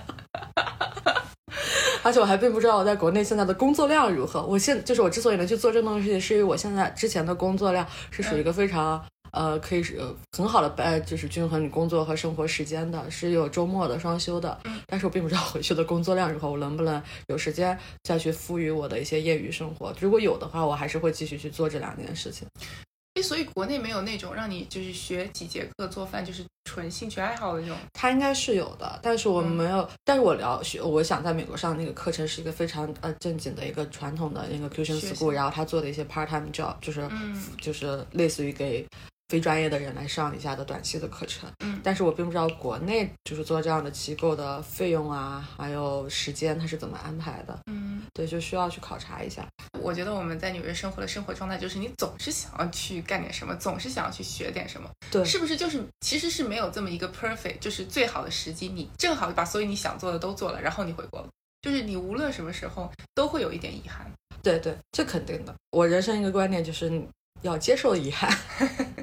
[2.04, 4.46] 而且我还并不知道我在国内现在的工作量如何。
[4.46, 9.04] 我现就是我之所以能去做这种东西，是因为我现在之前的工作量是属于一个非常。
[9.36, 14.58] 呃，可以是呃很好的呃，就是均衡你工作和生活时间的，是有周末的双休的。
[14.64, 19.94] 嗯但是我并不知道回去的工作量如何，我能不能有时间再去赋予我的一些业余生活。
[20.00, 22.48] 如果有的话，我还是会继续去做这两件事情。
[23.16, 27.78] 诶，所以国内没有那种让你就是学几节课做饭，就是纯兴趣爱好的那种。
[27.94, 29.90] 他应该是有的，但是我嗯没有。
[30.04, 38.86] 但是我聊学，我想在美国上那个课程是一个非常呃正经的一个传统的那个习 School，然后他做的一些 part time job，就是、嗯就是类似于给
[39.30, 41.50] 非专业的人来上一下的短期的课程。
[41.64, 47.58] 嗯但是我并不知道国内就是做这样的机构的费用啊，还有时间它是怎么安排的。
[47.68, 49.46] 嗯，对，就需要去考察一下。
[49.80, 55.56] 我觉得我们在纽约生活的生活状态就是你总是想要去干点什么，总是想要去学点什么，对，是不是？
[55.56, 61.28] 就是其实是没有这么一个 perfect，就是最好的时机，你正好把所有你想做的都做了，然后你回国了。
[61.62, 64.10] 就是你无论什么时候都会有一点遗憾。
[64.42, 65.54] 对对，这肯定的。
[65.72, 67.08] 我人生一个观念就是你
[67.42, 68.32] 要接受遗憾，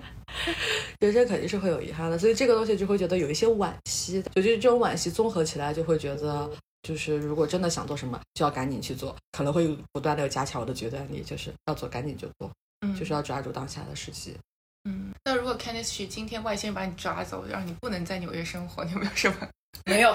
[1.02, 4.22] 人生肯定是会有遗憾的，所以这个东西就会觉得有一些惋惜。
[4.34, 6.48] 就就是这种惋惜综合起来，就会觉得
[6.82, 12.48] 就是如果真的想做什么，就要赶紧去做，可能会不断的加强我的决断力，就是要做赶紧就做，
[12.86, 14.36] 嗯就是要抓住当下的时机。
[14.84, 15.12] 嗯。
[15.24, 19.48] 那如果 Candice 今天外星人把你抓走，让你不能在纽约生活，你有没有什么？
[19.86, 20.14] 没有，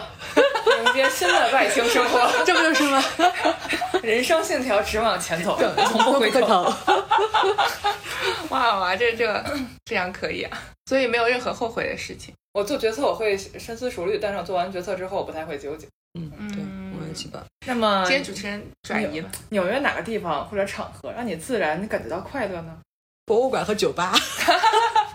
[0.86, 3.04] 迎接新的外星生活，这不就是吗？
[4.04, 5.58] 人生信条直往前走，
[5.90, 6.42] 从不回头。
[6.42, 6.74] 头。
[8.50, 9.44] 哇哇，这这
[9.86, 10.58] 这样可以啊！
[10.86, 12.34] 所以没有任何后悔的事情。
[12.54, 15.86] 我做决策我会深思熟虑，但是我做完决策之后，我不太会纠结。
[16.18, 16.64] 嗯，对，
[17.00, 17.42] 我也基本。
[17.66, 22.78] 那么今天主持人转移了，纽约哪个地方或者场合让你自然感觉到快乐呢？
[23.26, 24.14] 博物馆和酒吧。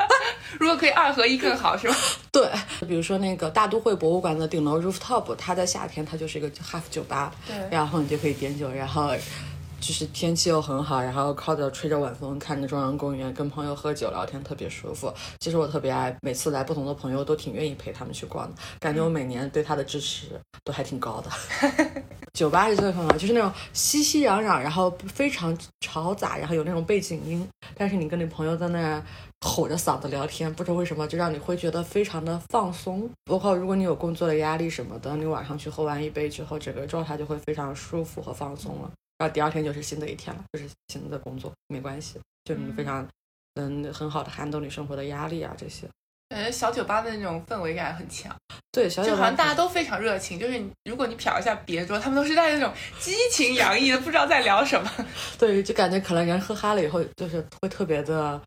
[0.59, 1.97] 如果可以二合一更好，是吧？
[2.33, 2.49] 对，
[2.87, 9.13] 比如说那个大都会博物馆的顶楼 rooftop，它在夏天它就是一个 half 酒吧，对然后你就可以点酒，然后
[9.83, 15.13] 就是天气又很好，然后靠着吹着晚风，看着中央公园，跟朋友喝酒聊天，特别舒服。
[15.41, 21.31] 其实我特别爱，每次来不同的朋友都挺愿意陪他们去逛的，感觉我每年对他的支持都还挺高的。
[22.33, 29.03] 酒吧是最很好，就是那种熙熙攘攘，然后非常嘈杂，然后有那种背景音，但是你跟你朋友在那儿
[29.41, 33.11] 吼着嗓子聊天，不知道为什么就让你会觉得非常的放松。
[33.25, 38.91] 包括如果你有工作的压力什么的，你晚上去喝完一杯之后，整个状态就会非常舒服和放松了。
[39.23, 43.07] 然后第二天就是新的一天了，就是新的工作，没关系，就你非常
[43.55, 45.87] 能很好的 handle 你生活的压力啊这些。
[46.29, 48.35] 感觉小酒吧的那种氛围感很强，
[48.73, 50.39] 对，小酒吧就好像大家都非常热情。
[50.39, 54.91] 就是你如果你瞟一下别桌，他们都是带那种激情洋溢的，不知道在聊什么。
[55.39, 58.41] 对，就感觉可能人喝嗨了以后，就是会特别的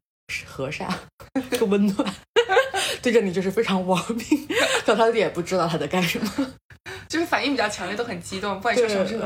[0.46, 0.92] 和善、
[1.58, 2.14] 更温暖。
[3.02, 4.48] 对着你就是非常亡命，
[4.84, 6.54] 可他也不知道他在干什么，
[7.16, 9.18] 就是反应比较强烈，都很激动，不管你说什么事。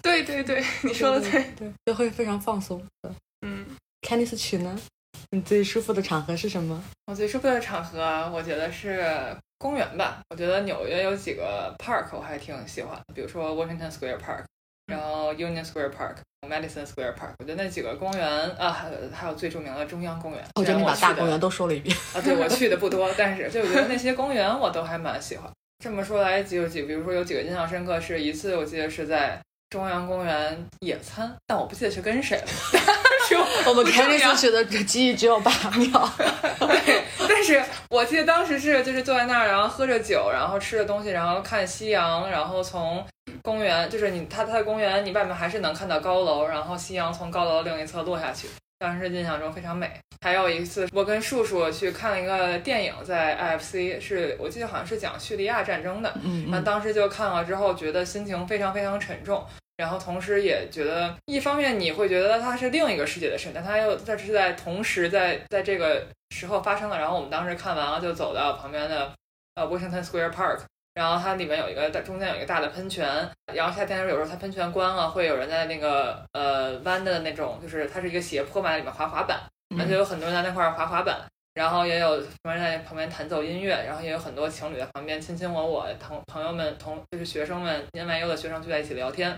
[0.00, 2.82] 对对对，你说的对，对，就会非常放松。
[3.42, 3.66] 嗯
[4.00, 4.74] ，Candice 曲呢？
[5.30, 6.82] 你最舒服的场合是什么？
[7.04, 8.00] 我最舒服的场合，
[8.32, 9.04] 我觉得是
[9.58, 10.22] 公园吧。
[10.30, 14.44] 我觉得纽约有几个 park 我还挺喜欢，比如说 Washington Square Park，
[14.86, 17.34] 然后 Union Square Park，Madison Square Park。
[17.40, 20.42] 我觉得那几个公园啊，还有还有最著名的中央公园。
[20.54, 22.20] 我觉得你把大公园都说了一遍啊。
[22.22, 25.50] 对，我去的不多，但是就我觉得那些公园我都还蛮喜欢。
[25.82, 29.38] 这么说来，几有几，比如说有几个印象深刻，是一次我记得是在
[29.70, 32.44] 中央公园野餐，但我不记得是跟谁了。
[33.66, 36.10] 我们开那次去的记忆只有八秒，
[36.60, 43.04] 对，但是我记得当时是就是坐在那儿，然后喝着酒，然后吃着东西，然后看夕阳，然后从
[43.42, 48.46] 公园，就是你它它的公园，你外面还是能看到高楼，然后夕阳从高楼另一侧落下去，
[48.84, 49.90] 当时印象中非常美。
[50.20, 59.42] 还有一次，我跟树树去看了一个电影，在 IFC，是我记得好像是讲叙利亚战争的，嗯，然后当时就看了之后，觉得心情非常非常沉重。
[59.76, 66.98] 然后同时也觉得，一方面你会觉得它是另一个世界的事，但它又它是在同时在在这个时候发生的。
[66.98, 69.12] 然后我们当时看完了，就走到旁边的
[69.56, 70.60] 呃 Washington Square Park，
[70.94, 73.04] 然后它里面有一个大中间有一个大的喷泉，
[73.52, 79.40] 然后夏天的时候有时候它喷泉关了，会有人在那个呃弯的那种，就是它是一个斜坡嘛，里面滑滑板，
[79.76, 81.20] 那就有很多人在那块滑滑板，
[81.54, 89.36] 然后也有人在旁边弹奏音乐，然后也有很多情侣在旁边卿卿我我，同朋友们同就是学生们年满优的学生聚在一起聊天。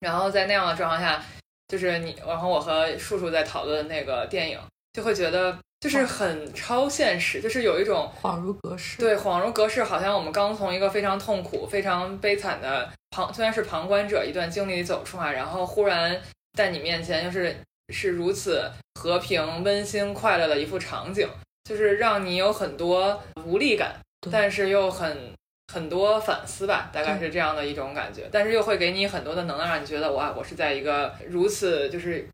[0.00, 1.22] 然后在那样的状况下，
[1.68, 4.58] 就是你，然后我和叔叔在讨论那个电影，
[4.92, 8.96] 就会觉得就是很超现实，就是有一种恍如隔世。
[8.98, 16.16] 对，恍如隔世，好像我们刚从一个非常痛苦、非常悲惨的旁，虽然是旁观者一段经历里走出来，然后忽然
[16.52, 17.56] 在你面前，就是
[17.92, 18.62] 是如此
[18.94, 21.28] 和平、温馨、快乐的一幅场景，
[21.64, 23.96] 就是让你有很多无力感，
[24.30, 25.32] 但是又很。
[25.72, 32.28] 很多反思吧，大概是这样的一种感觉，但是又会给你很多的能量，让你觉得哇，我是在一个如此就是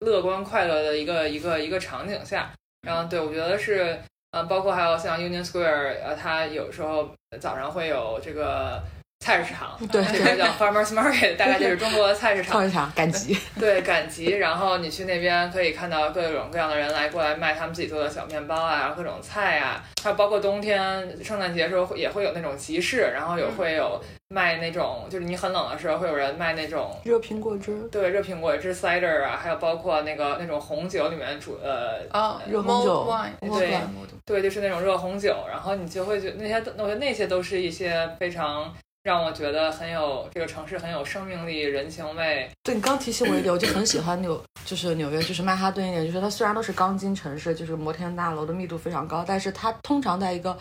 [0.00, 2.52] 乐观快乐的一个一个一个场景下。
[2.82, 3.98] 然后对我觉得是，
[4.32, 8.82] 嗯，包括还有像 Union Square，呃，它有时候早上会有这个。
[9.22, 12.58] 菜市场，对，这个叫 farmers market，大概就是中国的菜市场。
[12.60, 14.30] 菜市场赶集， 对，赶集。
[14.38, 33.08] 然后你去那边可以看到各种各样的人来过来卖他们自己做的小面包啊，各种菜啊，还有包括冬天圣诞节的时候也会有那种集市，然后有会有卖那种，就是你很冷的时候会有人卖那种热苹果汁，对，热苹果汁 cider 啊，还有包括那个那种红酒里面煮呃啊热红酒，
[33.40, 33.78] 对
[34.26, 38.74] 对，就是那种热红酒，然后你就会觉那些，我觉得那些都是一些非常。
[39.02, 42.48] 让我觉得很有这个城市很有生命力、人情味。
[42.62, 50.56] 对你刚提醒我一点，我就很喜欢纽，就是纽约，就是曼哈顿一点，就是它虽然都是钢筋城市，就是摩天大楼的密度非常高，但是它通常在一个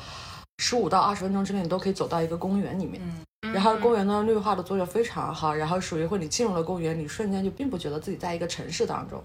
[0.58, 3.00] 十五到二十分钟之内，你都可以走到一个公园里面。
[3.44, 9.24] 嗯，然后公园的绿化的作用非常好，然后属于会你进入了公园，你瞬间就并不觉得自己在一个城市当中，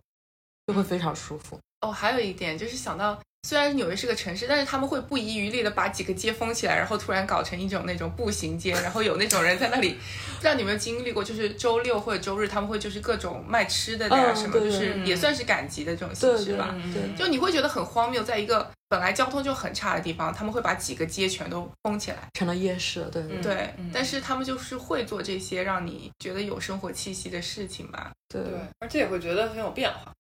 [0.66, 1.59] 就会非常舒服。
[1.81, 3.18] 哦，还有一点就是想到。
[3.47, 9.91] 虽然纽约是个城市，但是他们会不遗余力的把几个街封起来，然后突然搞成一种那种步行街，然后有那种人在那里。
[10.35, 16.75] 不知道你有没有经历过，就是周六或者周日他们会就是各种卖吃的呀什么，就是也算是赶集的这种形式吧。
[17.17, 23.09] 就你会觉得很荒谬，在一个本来交通就很差的地方，他们会把几个街全都封起来，成了夜市。
[23.13, 28.11] 对对，但是他们就是会做这些让你觉得有生活气息的事情吧。
[28.29, 28.43] 对，
[28.81, 30.13] 而且也会觉得很有变化。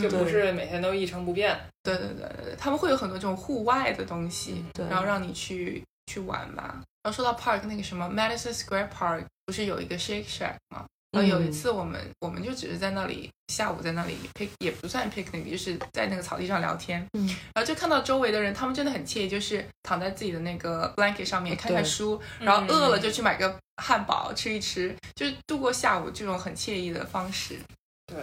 [0.00, 1.58] 就不是每天都一成不变。
[1.82, 6.82] 对对对对，他们会有很多这种户外的东西，对，然后让你去去玩吧。
[7.02, 10.86] 然后说到 park 那个什么 Madison Square Park，不是有一个 Shake Shack 吗？
[11.12, 17.06] 然后有一次我们我们就只是在那里下午在那里 pick 也不算 picnic，就是在那个草地上聊天。
[17.12, 27.60] 嗯，然后就看到周围的人，他们真的很惬意，就是躺在自己的那个 blanket 上面看看书，然后饿了就去买个汉堡吃一吃，就是度过下午这种很惬意的方式。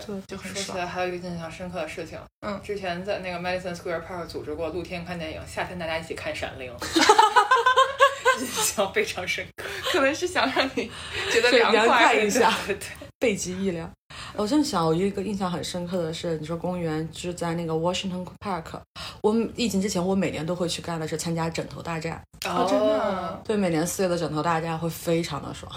[0.05, 6.71] 对，就很说起来还有一个印象深刻的事情，嗯，之前在那个 Madison Square Park 组织过露天看电影，夏天大家一起看《闪灵》，
[8.39, 10.91] 印象非常深刻，可能是想让你
[11.31, 12.87] 觉得凉快一下，对对，
[13.19, 13.89] 背脊一凉。
[14.35, 18.79] 我正想，我一个印象很深刻的是，你说公园就是在那个 Washington Park，
[19.21, 25.71] 我疫情之前我每年都会去干的是参加枕头大战，哦，真的，对，每年四月的枕头大战会非常的爽。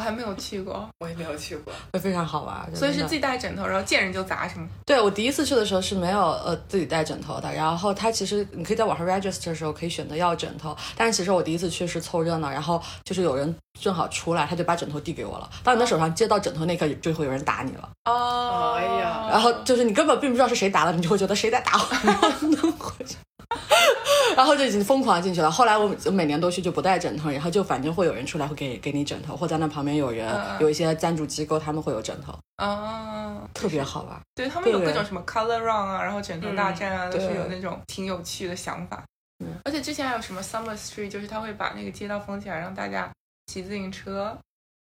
[0.00, 2.74] 我还没有去过，我也没有去过，会非常好玩。
[2.74, 4.66] 所以是自己带枕头，然后见人就砸，是吗？
[4.86, 15.50] 对我第一次去的时候是没有呃自己带枕头的，然后他其实你可以在网上 register 的时候可以选择要枕头，但是其实我第一次去是凑热闹，然后就是有人正好出来，他就把枕头递给我了。
[15.62, 17.86] 当你的手上接到枕头那刻，就会有人打你了。
[18.06, 23.16] 哦，哎呀，然后就是你根本并不知道是谁打了，你就会觉得谁在打我，然 后弄回去。
[24.36, 25.50] 然后就已经疯狂进去了。
[25.50, 34.20] 后来我每年都去，就不带枕头，然后就反正会有人出来会给给你枕头，或在那旁边有人嗯有一些赞助机构，他们会有枕头，啊，特别好玩。
[34.34, 39.02] 对他们有各种什么 Color Run 啊，然后枕头大战啊，都是有那种挺有趣的想法。
[39.42, 43.10] 嗯而且之前还有什么 Summer Street，就是他会把那个街道封起来，让大家
[43.46, 44.36] 骑自行车。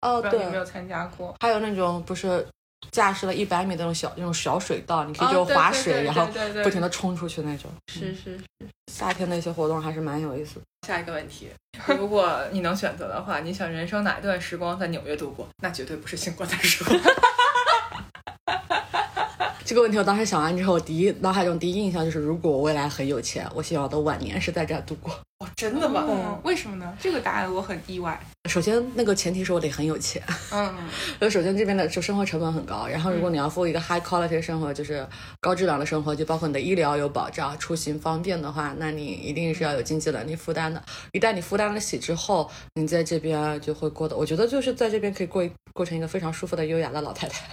[0.02, 1.34] 哦，对没有参加过？
[1.40, 2.46] 还有那种不是
[2.91, 7.70] 驾驶了一百米那种小那种小水道，你可以哦就划水，对对对然后不停的冲出去那种。
[7.93, 8.41] 是是是。
[8.93, 10.61] 夏天的一些活动还是蛮有意思的。
[10.87, 11.49] 下一个问题，
[11.99, 15.49] 如果你能选择的话，你想人生哪一段时光在纽约度过？
[15.62, 16.84] 那绝对不是星光大叔。
[19.66, 25.12] 这个问题我当时想完之后，我第一脑海中第一印象就是，如果我未来很有钱，我希望我的晚年是在这儿度过。
[25.40, 26.04] 哦，真的吗？
[26.08, 26.96] 嗯为什么呢？
[27.00, 28.16] 这个答案我很意外。
[28.48, 30.22] 首先，那个前提是我得很有钱。
[30.52, 30.72] 嗯
[31.20, 35.04] 就首先这边的就生活成本很高，然后如果你要过一个 high quality 的生活，就是
[35.40, 40.80] 高质量的生活，就包括你的医疗有保障、出行方便的话，那你一定是要有经济能力负担的。
[41.10, 47.44] 一旦你负担得起之后，你在这边就会过得，我觉得就是在这边可以过一过成一个非常舒服的优雅的老太太。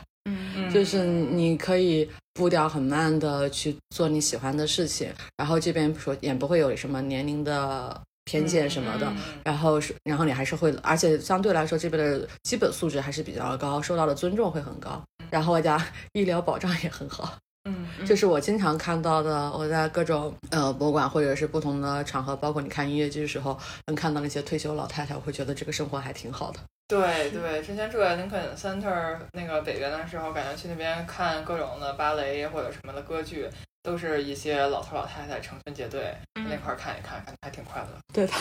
[0.74, 15.80] 嗯就是你可以步调很慢的去做你喜欢的事情，然后这边说也不会有什么年龄的偏见什么的，嗯然后是然后你还是会，而且相对来说这边的基本素质还是比较高，受到的尊重会很高，然后外加
[16.14, 19.52] 医疗保障也很好，嗯，这是我经常看到的。
[19.52, 23.58] 我在各种呃博物馆或者是不同的场合，包括你看音乐剧的时候，
[23.88, 26.60] 能看到那些退休老太太，我会觉得这个生活还挺好的。
[26.88, 33.48] 对对，之前住在林肯 Center 那个北边的时候，感觉去那边看各种的芭蕾或者什么的歌剧，
[33.82, 37.88] 都是一些老头老太太成群结队、嗯那块儿看一看，感觉还挺快乐。
[38.14, 38.34] 对的，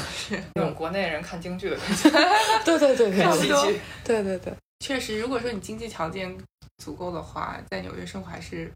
[0.55, 2.11] 那种国内人看京剧的感觉，
[2.67, 3.81] 对对对对 对看喜剧。
[4.05, 6.37] 对对对，确实，如果说你经济条件
[6.79, 8.71] 足够的话，在纽约生活还是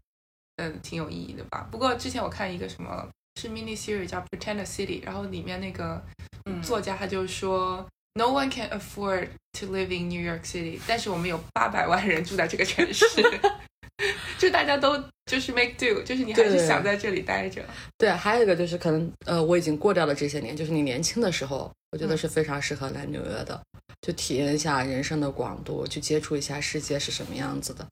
[0.57, 1.67] 嗯挺有意义的吧。
[1.71, 3.07] 不过之前我看一个什么
[3.41, 5.99] 是 mini series 叫 Pretend City，然后里面那个
[6.45, 7.83] 嗯作家他就说。
[8.17, 9.27] No one can afford
[9.59, 13.05] to live in New York City，但是我们有八百万人住在这个城市，
[14.39, 14.97] 就大家都
[15.27, 17.63] 就是 make do，就是你还是想在这里待着。
[17.95, 23.61] 对，还有一个就是可能呃，我已经过掉了这些年，就是你年轻的时候，我觉得是非常适合来纽约的，
[24.01, 27.87] 就体验一下人生的广度，去接触一下世界是什么样子的。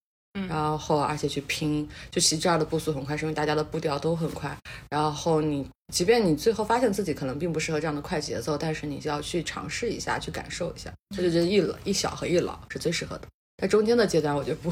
[0.47, 4.55] 然后而且去拼，就其实这样的步速很快，是因为大家的步调都很快。
[4.89, 10.91] 然后你，即便你最后发现自己可能并不适合这样的快节奏，但是你就要去尝试一下，去感受一下。
[11.15, 13.27] 这就是一老一小和一老是最适合的。
[13.57, 14.71] 在中间的阶段，我就不，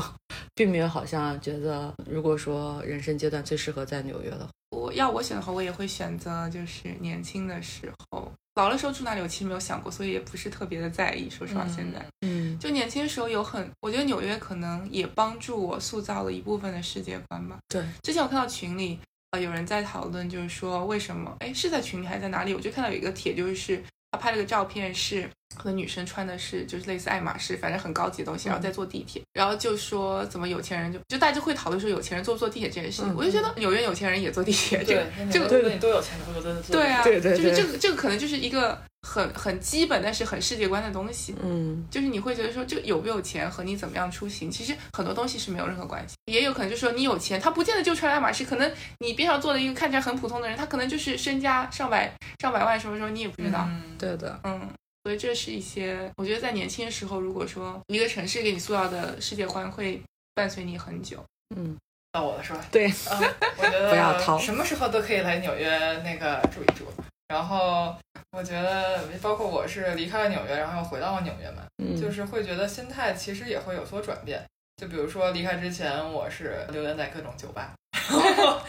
[0.53, 11.29] 并没有好像觉得，如果说人生阶段最适合在纽约的话，我要我选的话，我也会选择就是年轻的时候，老的时候住哪里，我其实没有想过，所以也不是特别的在意。
[11.29, 12.05] 说实话，现在。
[12.21, 17.57] 嗯就年轻的时候有很，我觉得纽约可能也帮助我塑造了一部分的世界观吧。
[17.69, 18.99] 对，之前我看到群里
[19.31, 22.53] 呃有人在讨论，就是说为什么，哎是在群里还是在哪里？
[22.53, 23.81] 我就看到有一个帖，就是
[24.11, 25.23] 他拍了个照片是。
[25.23, 25.29] 可
[25.63, 41.85] 能女生穿的是就是类似爱马仕，反正很高级的东西，然后再坐地铁，然后就说怎么有钱人就就大家就会讨论说有钱人坐不坐地铁这件事情，嗯我就觉得纽约有钱人也坐地铁，这个这个对对对都有钱的，对啊，对对对就是这个这个可能就是一个很很基本但是很世界观的东西，嗯。
[41.91, 46.15] 就是你会觉得说，这个有没有钱和你怎么样出行，其实很多东西是没有任何关系。
[46.25, 53.67] 也有可能就是说你有钱，他不见得就穿爱马仕，可能你边上坐的一个看起来很普通的人，他可能就是身家上百上百万，什么时候你也不知道。
[53.69, 53.83] 嗯。
[53.99, 54.67] 对的，嗯，
[55.03, 60.01] 所以这是一些我觉得在年轻的时候，如果说一个城市给你塑造的世界观会
[60.33, 61.23] 伴随你很久。
[61.55, 61.77] 嗯，
[62.11, 62.65] 到我了是吧？
[62.71, 63.19] 对，啊，
[63.57, 65.67] 我觉得不要逃什么时候都可以来纽约
[66.03, 66.85] 那个住一住。
[67.27, 67.95] 然后
[68.31, 74.43] 我觉得，包括我是离开了纽约，然后又回到了纽约嘛，嗯就是会觉得心态其实也会有所转变。
[74.77, 78.59] 就比如说离开之前，我是流连在各种酒吧，然 后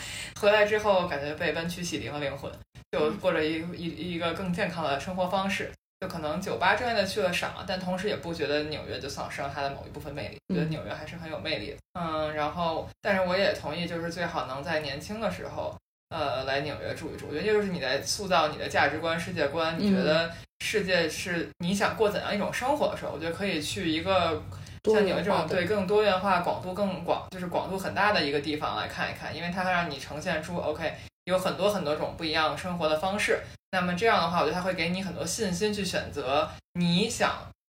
[0.41, 2.51] 回来之后感觉被湾区洗涤了灵魂，
[2.93, 5.71] 就过着一一一个更健康的生活方式。
[6.05, 11.77] 就可能酒吧之类的去了少，但同时也不觉得纽约就丧失了它的某一部分魅力，觉得嗯纽约还是很有魅力的。
[11.99, 15.75] 嗯，然后但是我也同意，就是最好能在年轻的时候，
[16.11, 17.29] 呃，来纽约住一住。
[17.29, 19.77] 我觉得这就是你在塑造你的价值观、世界观。
[19.79, 20.31] 你觉得
[20.61, 24.43] 世界是你想过怎样一种生活的时候，我觉得可以去一个
[24.85, 30.93] 像纽约这种对更多元化、广度更广，就是广度很大的一个地方来看一看，因为它会让你呈现出 OK
[31.25, 33.41] 有很多很多种不一样生活的方式。
[33.75, 37.33] 那么这样的话，我觉得他会给你很多信心去选择你想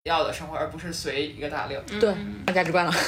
[0.03, 1.81] 要的生活，而不是随一个大流。
[2.01, 2.13] 对
[2.53, 2.93] 价值观了。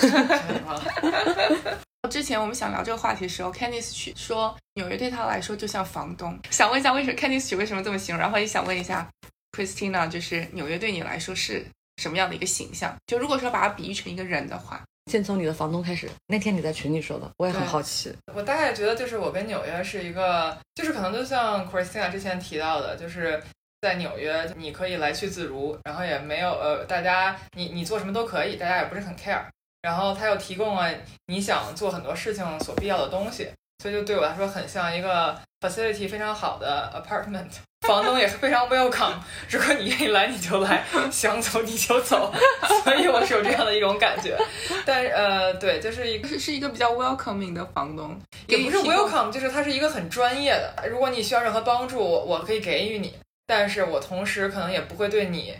[2.08, 6.38] 之前我们想聊这个话题的时候，Candice 曲说纽约对他来说就像房东。
[6.50, 8.22] 想问一下，为什么 Candice 曲为什么这么形容？
[8.22, 9.10] 然后也想问一下
[9.50, 11.66] Christina，就是纽约对你来说是
[11.96, 12.94] 什么样的一个形象？
[13.08, 16.08] 就如果说把它比喻成一个人的话，先从你的房东开始。
[16.26, 18.14] 那天你在群里说的，我也很好奇。
[18.34, 23.42] 我大概觉得就是我跟纽约是一个，就是可能就像 Christina 之前提到的，就是
[23.80, 29.42] 在纽约你可以来去自如，然后也没有呃大家你你做什么都可以，大家也不是很 care。
[29.82, 30.92] 然后他又提供了
[31.26, 33.48] 你想做很多事情所必要的东西，
[33.86, 37.46] 所以就对我来说很像一个 facility 非常好的 apartment。
[37.86, 39.12] 房东也是非常 welcome，
[39.48, 42.34] 如果你愿意来你就来，想走你就走，
[42.82, 44.36] 所以我是有这样的一种感觉。
[44.84, 48.18] 但呃，对，就是一个是是一个比较 welcoming 的房东，
[48.48, 50.88] 也不是 welcome，就是他是一个很专业的。
[50.88, 53.14] 如果你需要任何帮助，我我可以给予你，
[53.46, 55.54] 但是我同时可能也不会对你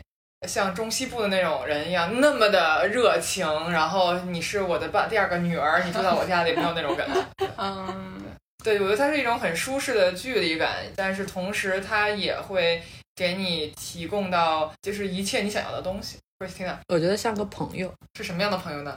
[0.49, 3.47] 像中西部的那种人一样那么的热情。
[3.71, 7.25] 然后你是我的爸第二个女儿，你住在我家里，没有那种感觉。
[7.57, 8.21] 嗯，
[8.65, 12.83] 对，我觉得它是一种很舒适的距离感，但是同时它也会
[13.15, 16.19] 给你提供到就是一切你想要的东西。
[16.39, 18.95] Christina 我觉得像个朋友，是什么样的朋友呢？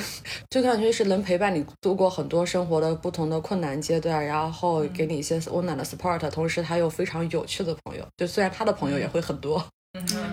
[0.50, 8.06] 就感觉是能陪伴你度过很多生活的不同的困难阶段，然后给你一些温暖的 support，同时他又非常有趣的朋友。
[8.18, 10.30] 就虽然他的朋友也会很多，嗯嗯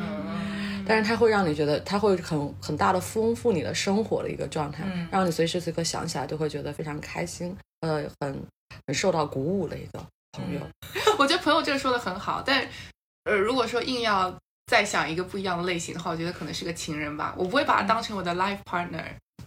[0.89, 8.43] 但是它会让你觉得它会很很大的丰富你的生活的一个状态，嗯让你随时随刻想起来都会觉得非常开心，呃，很
[8.87, 10.61] 很受到鼓舞的一个朋友。
[11.19, 12.67] 我觉得朋友这个说的很好，但
[13.25, 14.35] 呃，如果说硬要
[14.65, 17.35] 再想一个不一样的类型的话，我觉得可能是个情人吧。
[17.37, 19.05] 我不会把它当成我的 life partner，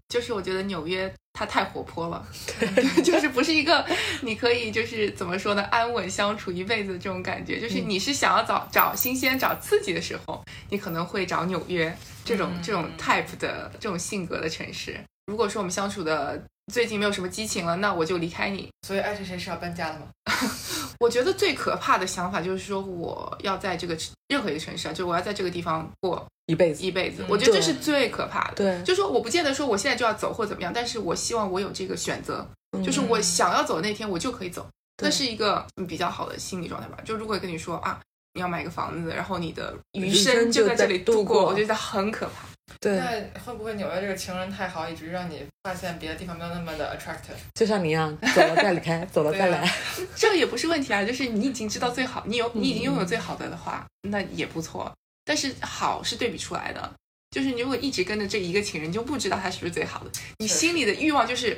[0.08, 2.26] 就是我觉得纽约它太活泼了，
[3.04, 3.84] 就是不是一个
[4.20, 7.60] 你可以就是怎么说呢，安稳相处一辈子的这种感觉。
[7.60, 14.98] 就是你是想要找找新鲜、找刺激的时候，你可能会找纽约这种嗯这种 type 的这种性格的城市。
[15.26, 18.68] 如果说我们相处的最近没有什么激情了，那我就离开你。
[18.86, 20.06] 所以爱谁谁是要搬家的吗？
[21.02, 23.98] 我觉得最可怕的想法就是说，我要在这个
[24.28, 27.26] 任何一个城市啊，就我要在这个地方过一辈子，一辈子嗯。
[27.28, 28.54] 我觉得这是最可怕的。
[28.54, 32.46] 对，就说我不见得说我现在就要走或怎么样，但是我希望我有这个选择，
[32.84, 34.62] 就是我想要走的那天我就可以走，
[34.96, 36.96] 对那是一个嗯比较好的心理状态吧。
[37.04, 38.00] 就如果跟你说啊，
[38.34, 42.46] 你要买一个房子，然后你的余余生生就在这里度过，过我觉得很可怕。
[42.80, 47.38] 对，那会不会纽约这个情人太好，以至于让你发现别的地方没有那么的 attractive？
[47.54, 49.68] 就像你一样，走了再离开，走了再来。
[50.16, 54.92] 这个也不是问题啊，就是你已经知道最好，你有你已经拥有嗯最好的的话，那也不错。
[55.24, 56.92] 但是好是对比出来的，
[57.30, 61.56] 就是你如果一直跟着这一个情人，你就不知道他是不是最好的，你心里的欲望就是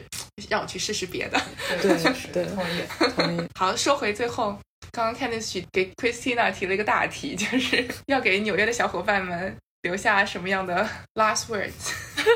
[0.51, 1.41] 让我去试试别的。
[1.81, 2.83] 对确实对同意。
[3.17, 3.49] 同意。
[3.59, 4.59] 好，说回最后，
[4.93, 11.93] 刚刚 Candice 给 Christina 提了一个大题，就是要给纽约的小伙伴们留下什么样的 last words？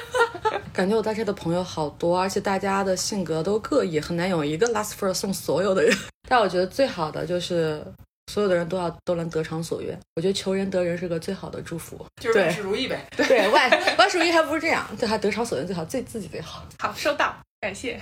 [0.73, 5.97] 感觉我在这的朋友好多，而且大家的性格都各异，很难有一个 last word 送所有的人。
[6.29, 7.83] 但我觉得最好的就是
[8.31, 9.99] 所有的人都要都能得偿所愿。
[10.17, 12.05] 我觉得求人得人是个最好的祝福。
[12.21, 13.03] 就是万事如意呗。
[13.17, 16.63] 对，万万事如意还不是这样，对，还得偿所愿最好，最自己最好。
[16.79, 17.99] 好，收到，感谢。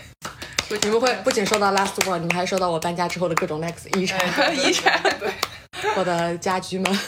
[0.83, 4.21] 你们会不仅收到 last word，你们还收到我搬家之后的各种 next 遗产。
[4.57, 5.31] 遗产对，
[5.97, 6.99] 我的家居们。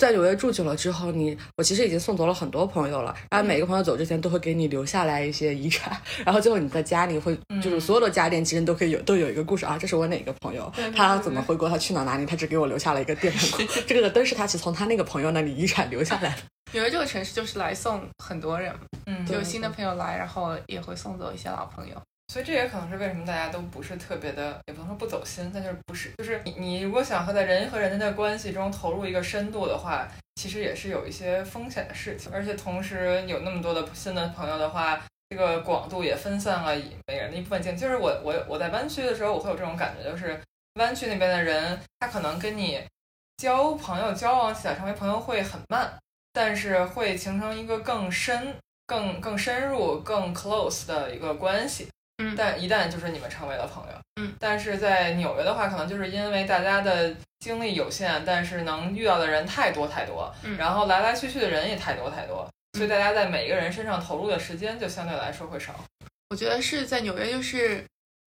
[0.00, 5.94] 在纽约住久了之后，你我其实已经送走了很多朋友了，然后每个朋友走之前都会给你留下来一些遗产，
[6.24, 16.36] 然后最后你在家里会就是所有的家电其实都可以有都有一个故事啊，这是我哪个朋友，他怎么回国，他去哪哪里，他只给我留下了一个电饭锅， 这个灯是他其实从他那个朋友那里遗产留下来的。
[16.72, 18.72] 纽约这个城市就是来送很多人，
[19.04, 21.94] 嗯，就有新的朋友来，然后也会送走一些老朋友。
[22.30, 30.06] 所以这也可能是为什么大家都不是特别的，也不能说不走心，但就是不是，就是你你如果想和在人和人的关系中投入一个深度的话，
[30.36, 36.72] 其实也是有一些风险的事情，而且同时有那么多的新的朋友的话，这个广度也分散了
[37.08, 37.76] 每个人的一部分精力。
[37.76, 40.40] 就是我我我在湾区的时候，我会有这种感觉，就是
[40.74, 42.80] 湾区那边的人，他可能跟你
[43.38, 45.92] 交朋友交往起来成为朋友会很慢，
[46.32, 48.54] 但是会形成一个更深、
[48.86, 51.88] 更更深入、更 close 的一个关系。
[52.20, 52.34] 嗯。
[52.36, 60.56] 但一旦就是你们成为了朋友，嗯，但是在纽约的话，可能就是因为大家的精力有限，但是能遇到的人太多太多，嗯。
[60.56, 65.74] 然后来来去去的人也太多太多，所以大家在每一个人身上投入的时间就相对来说会少。
[66.28, 67.84] 我觉得是在纽约，就是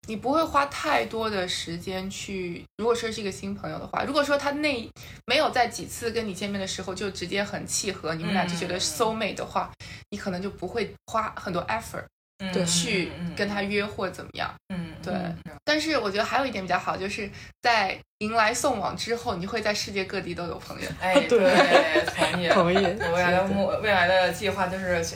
[0.09, 2.65] 你不会花太多的时间去。
[2.77, 4.91] 如果说是一个新朋友的话，如果说他那
[5.25, 9.71] 没有在几次跟你见面的时候就直接很契合，你们俩就觉得嗯 soul mate 的话，
[10.09, 12.09] 你可能就不会花很多 effort 嗯
[12.51, 14.51] 对去跟他约或怎么样。
[14.69, 17.29] 嗯，嗯对嗯但是我觉得还有一点比较好，就是
[17.61, 20.87] 在迎来送往之后，你会在世界各地都有朋友。
[20.99, 22.47] 哎， 对对，同意。
[22.53, 22.77] 同意。
[23.01, 25.15] 我未来的目未来的计划就是去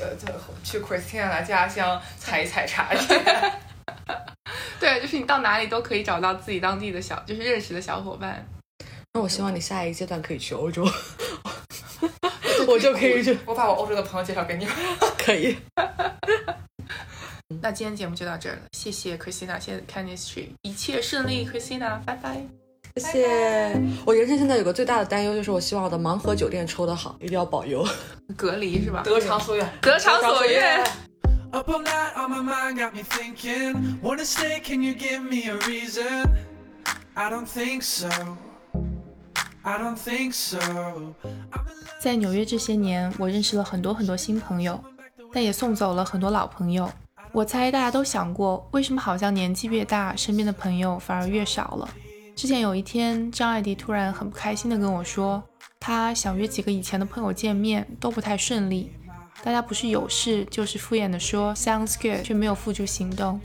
[0.63, 3.01] 去 Christina 的家乡采一采茶叶。
[4.80, 8.45] 对，就是你到哪里都可以找到自己当地的小，就是认识的小伙伴。
[9.13, 10.88] 那我希望你下一个阶段可以去欧洲，
[12.67, 14.67] 我就可以去，我把我欧洲的朋友介绍给你。
[15.17, 15.57] 可以。
[17.61, 22.45] 那今天节目就到这儿了，谢谢 Christina，谢谢 Chemistry，一切顺利，Christina，拜拜。
[22.97, 23.81] 谢谢。
[24.05, 27.87] 我人生现在有个最大的担忧就是，我希望我的盲盒酒店抽得好，一定要保佑。
[28.35, 29.01] 隔离是吧？
[29.03, 30.83] 得偿所愿，得偿所愿。
[31.51, 34.01] Up all night on my mind got me thinking.
[34.01, 36.25] Wanna stay, can you give me a reason?
[37.13, 38.09] I don't think so.
[39.61, 40.59] I don't think so.
[42.01, 44.83] 在纽约这些年，我认识了很多很多新朋友，
[45.31, 46.91] 但也送走了很多老朋友。
[47.38, 51.88] 我猜大家都想过，为什么好像年纪越大，身边的朋友反而越少了？
[52.35, 55.43] 之前有一天，张艾迪突然很不开心地跟我说，
[55.79, 58.91] 他想约几个以前的朋友见面，都不太顺利。
[59.43, 63.39] 大家不是有事，就是敷衍地说 “sounds good”，却没有付诸行动。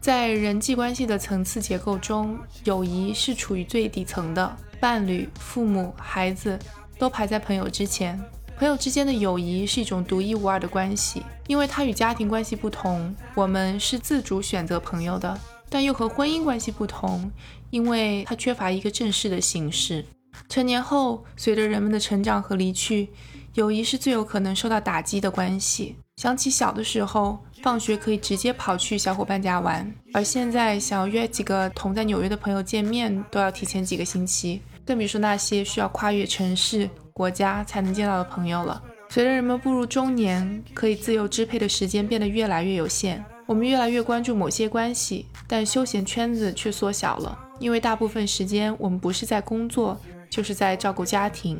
[0.00, 6.58] 在人际关系的层次结构中，友谊是处于最底层的，伴侣、父母、孩子
[6.98, 8.18] 都排在朋友之前。
[8.58, 15.38] 朋友之间的友谊是一种独一无二的关系，因为它与家庭关系不同，我们是自主选择朋友的，
[15.68, 17.30] 但又和婚姻关系不同，
[17.68, 20.02] 因为它缺乏一个正式的形式。
[20.48, 23.10] 成年后，随着人们的成长和离去，
[23.52, 25.96] 友谊是最有可能受到打击的关系。
[26.16, 38.82] 想起小的时候，放学可以直接跑去小伙伴家玩，而现在想要约几个同在纽约的朋友见面，都要提前几个星期，更别说那些需要跨越城市、国家才能见到的朋友了。
[39.08, 49.98] 随着人们步入中年，可以自由支配的时间变得越来越有限，我们越来越关注某些关系，但休闲圈子却缩小了，因为大部分时间我们不是在工作，
[50.28, 51.58] 就是在照顾家庭。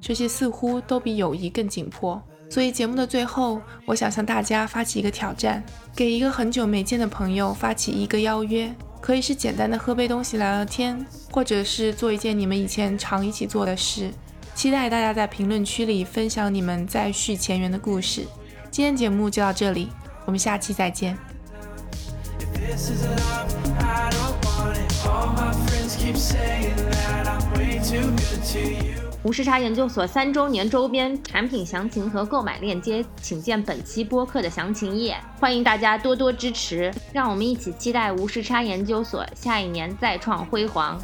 [0.00, 2.20] 这些似乎都比友谊更紧迫。
[2.50, 5.62] 所以节目的最后，我想向大家发起一个挑战，
[5.94, 14.10] 给一个很久没见的朋友发起一个邀约，可以是简单的喝杯东西聊聊天，或者是做一件你们以前常一起做的事。
[14.58, 18.26] 期待大家在评论区里分享你们再续前缘的故事。
[18.72, 19.88] 今天节目就到这里，
[20.24, 21.16] 我们下期再见。
[22.40, 25.06] If this is love, I don't want it.
[25.06, 28.94] All my friends keep saying that I'm way too good to you.
[29.22, 35.16] 无时差研究所三周年周边产品详情和购买链接，请见本期播客的详情页。
[35.38, 41.00] 欢迎大家多多支持，让我们一起期待无时差研究所下一年再创辉煌。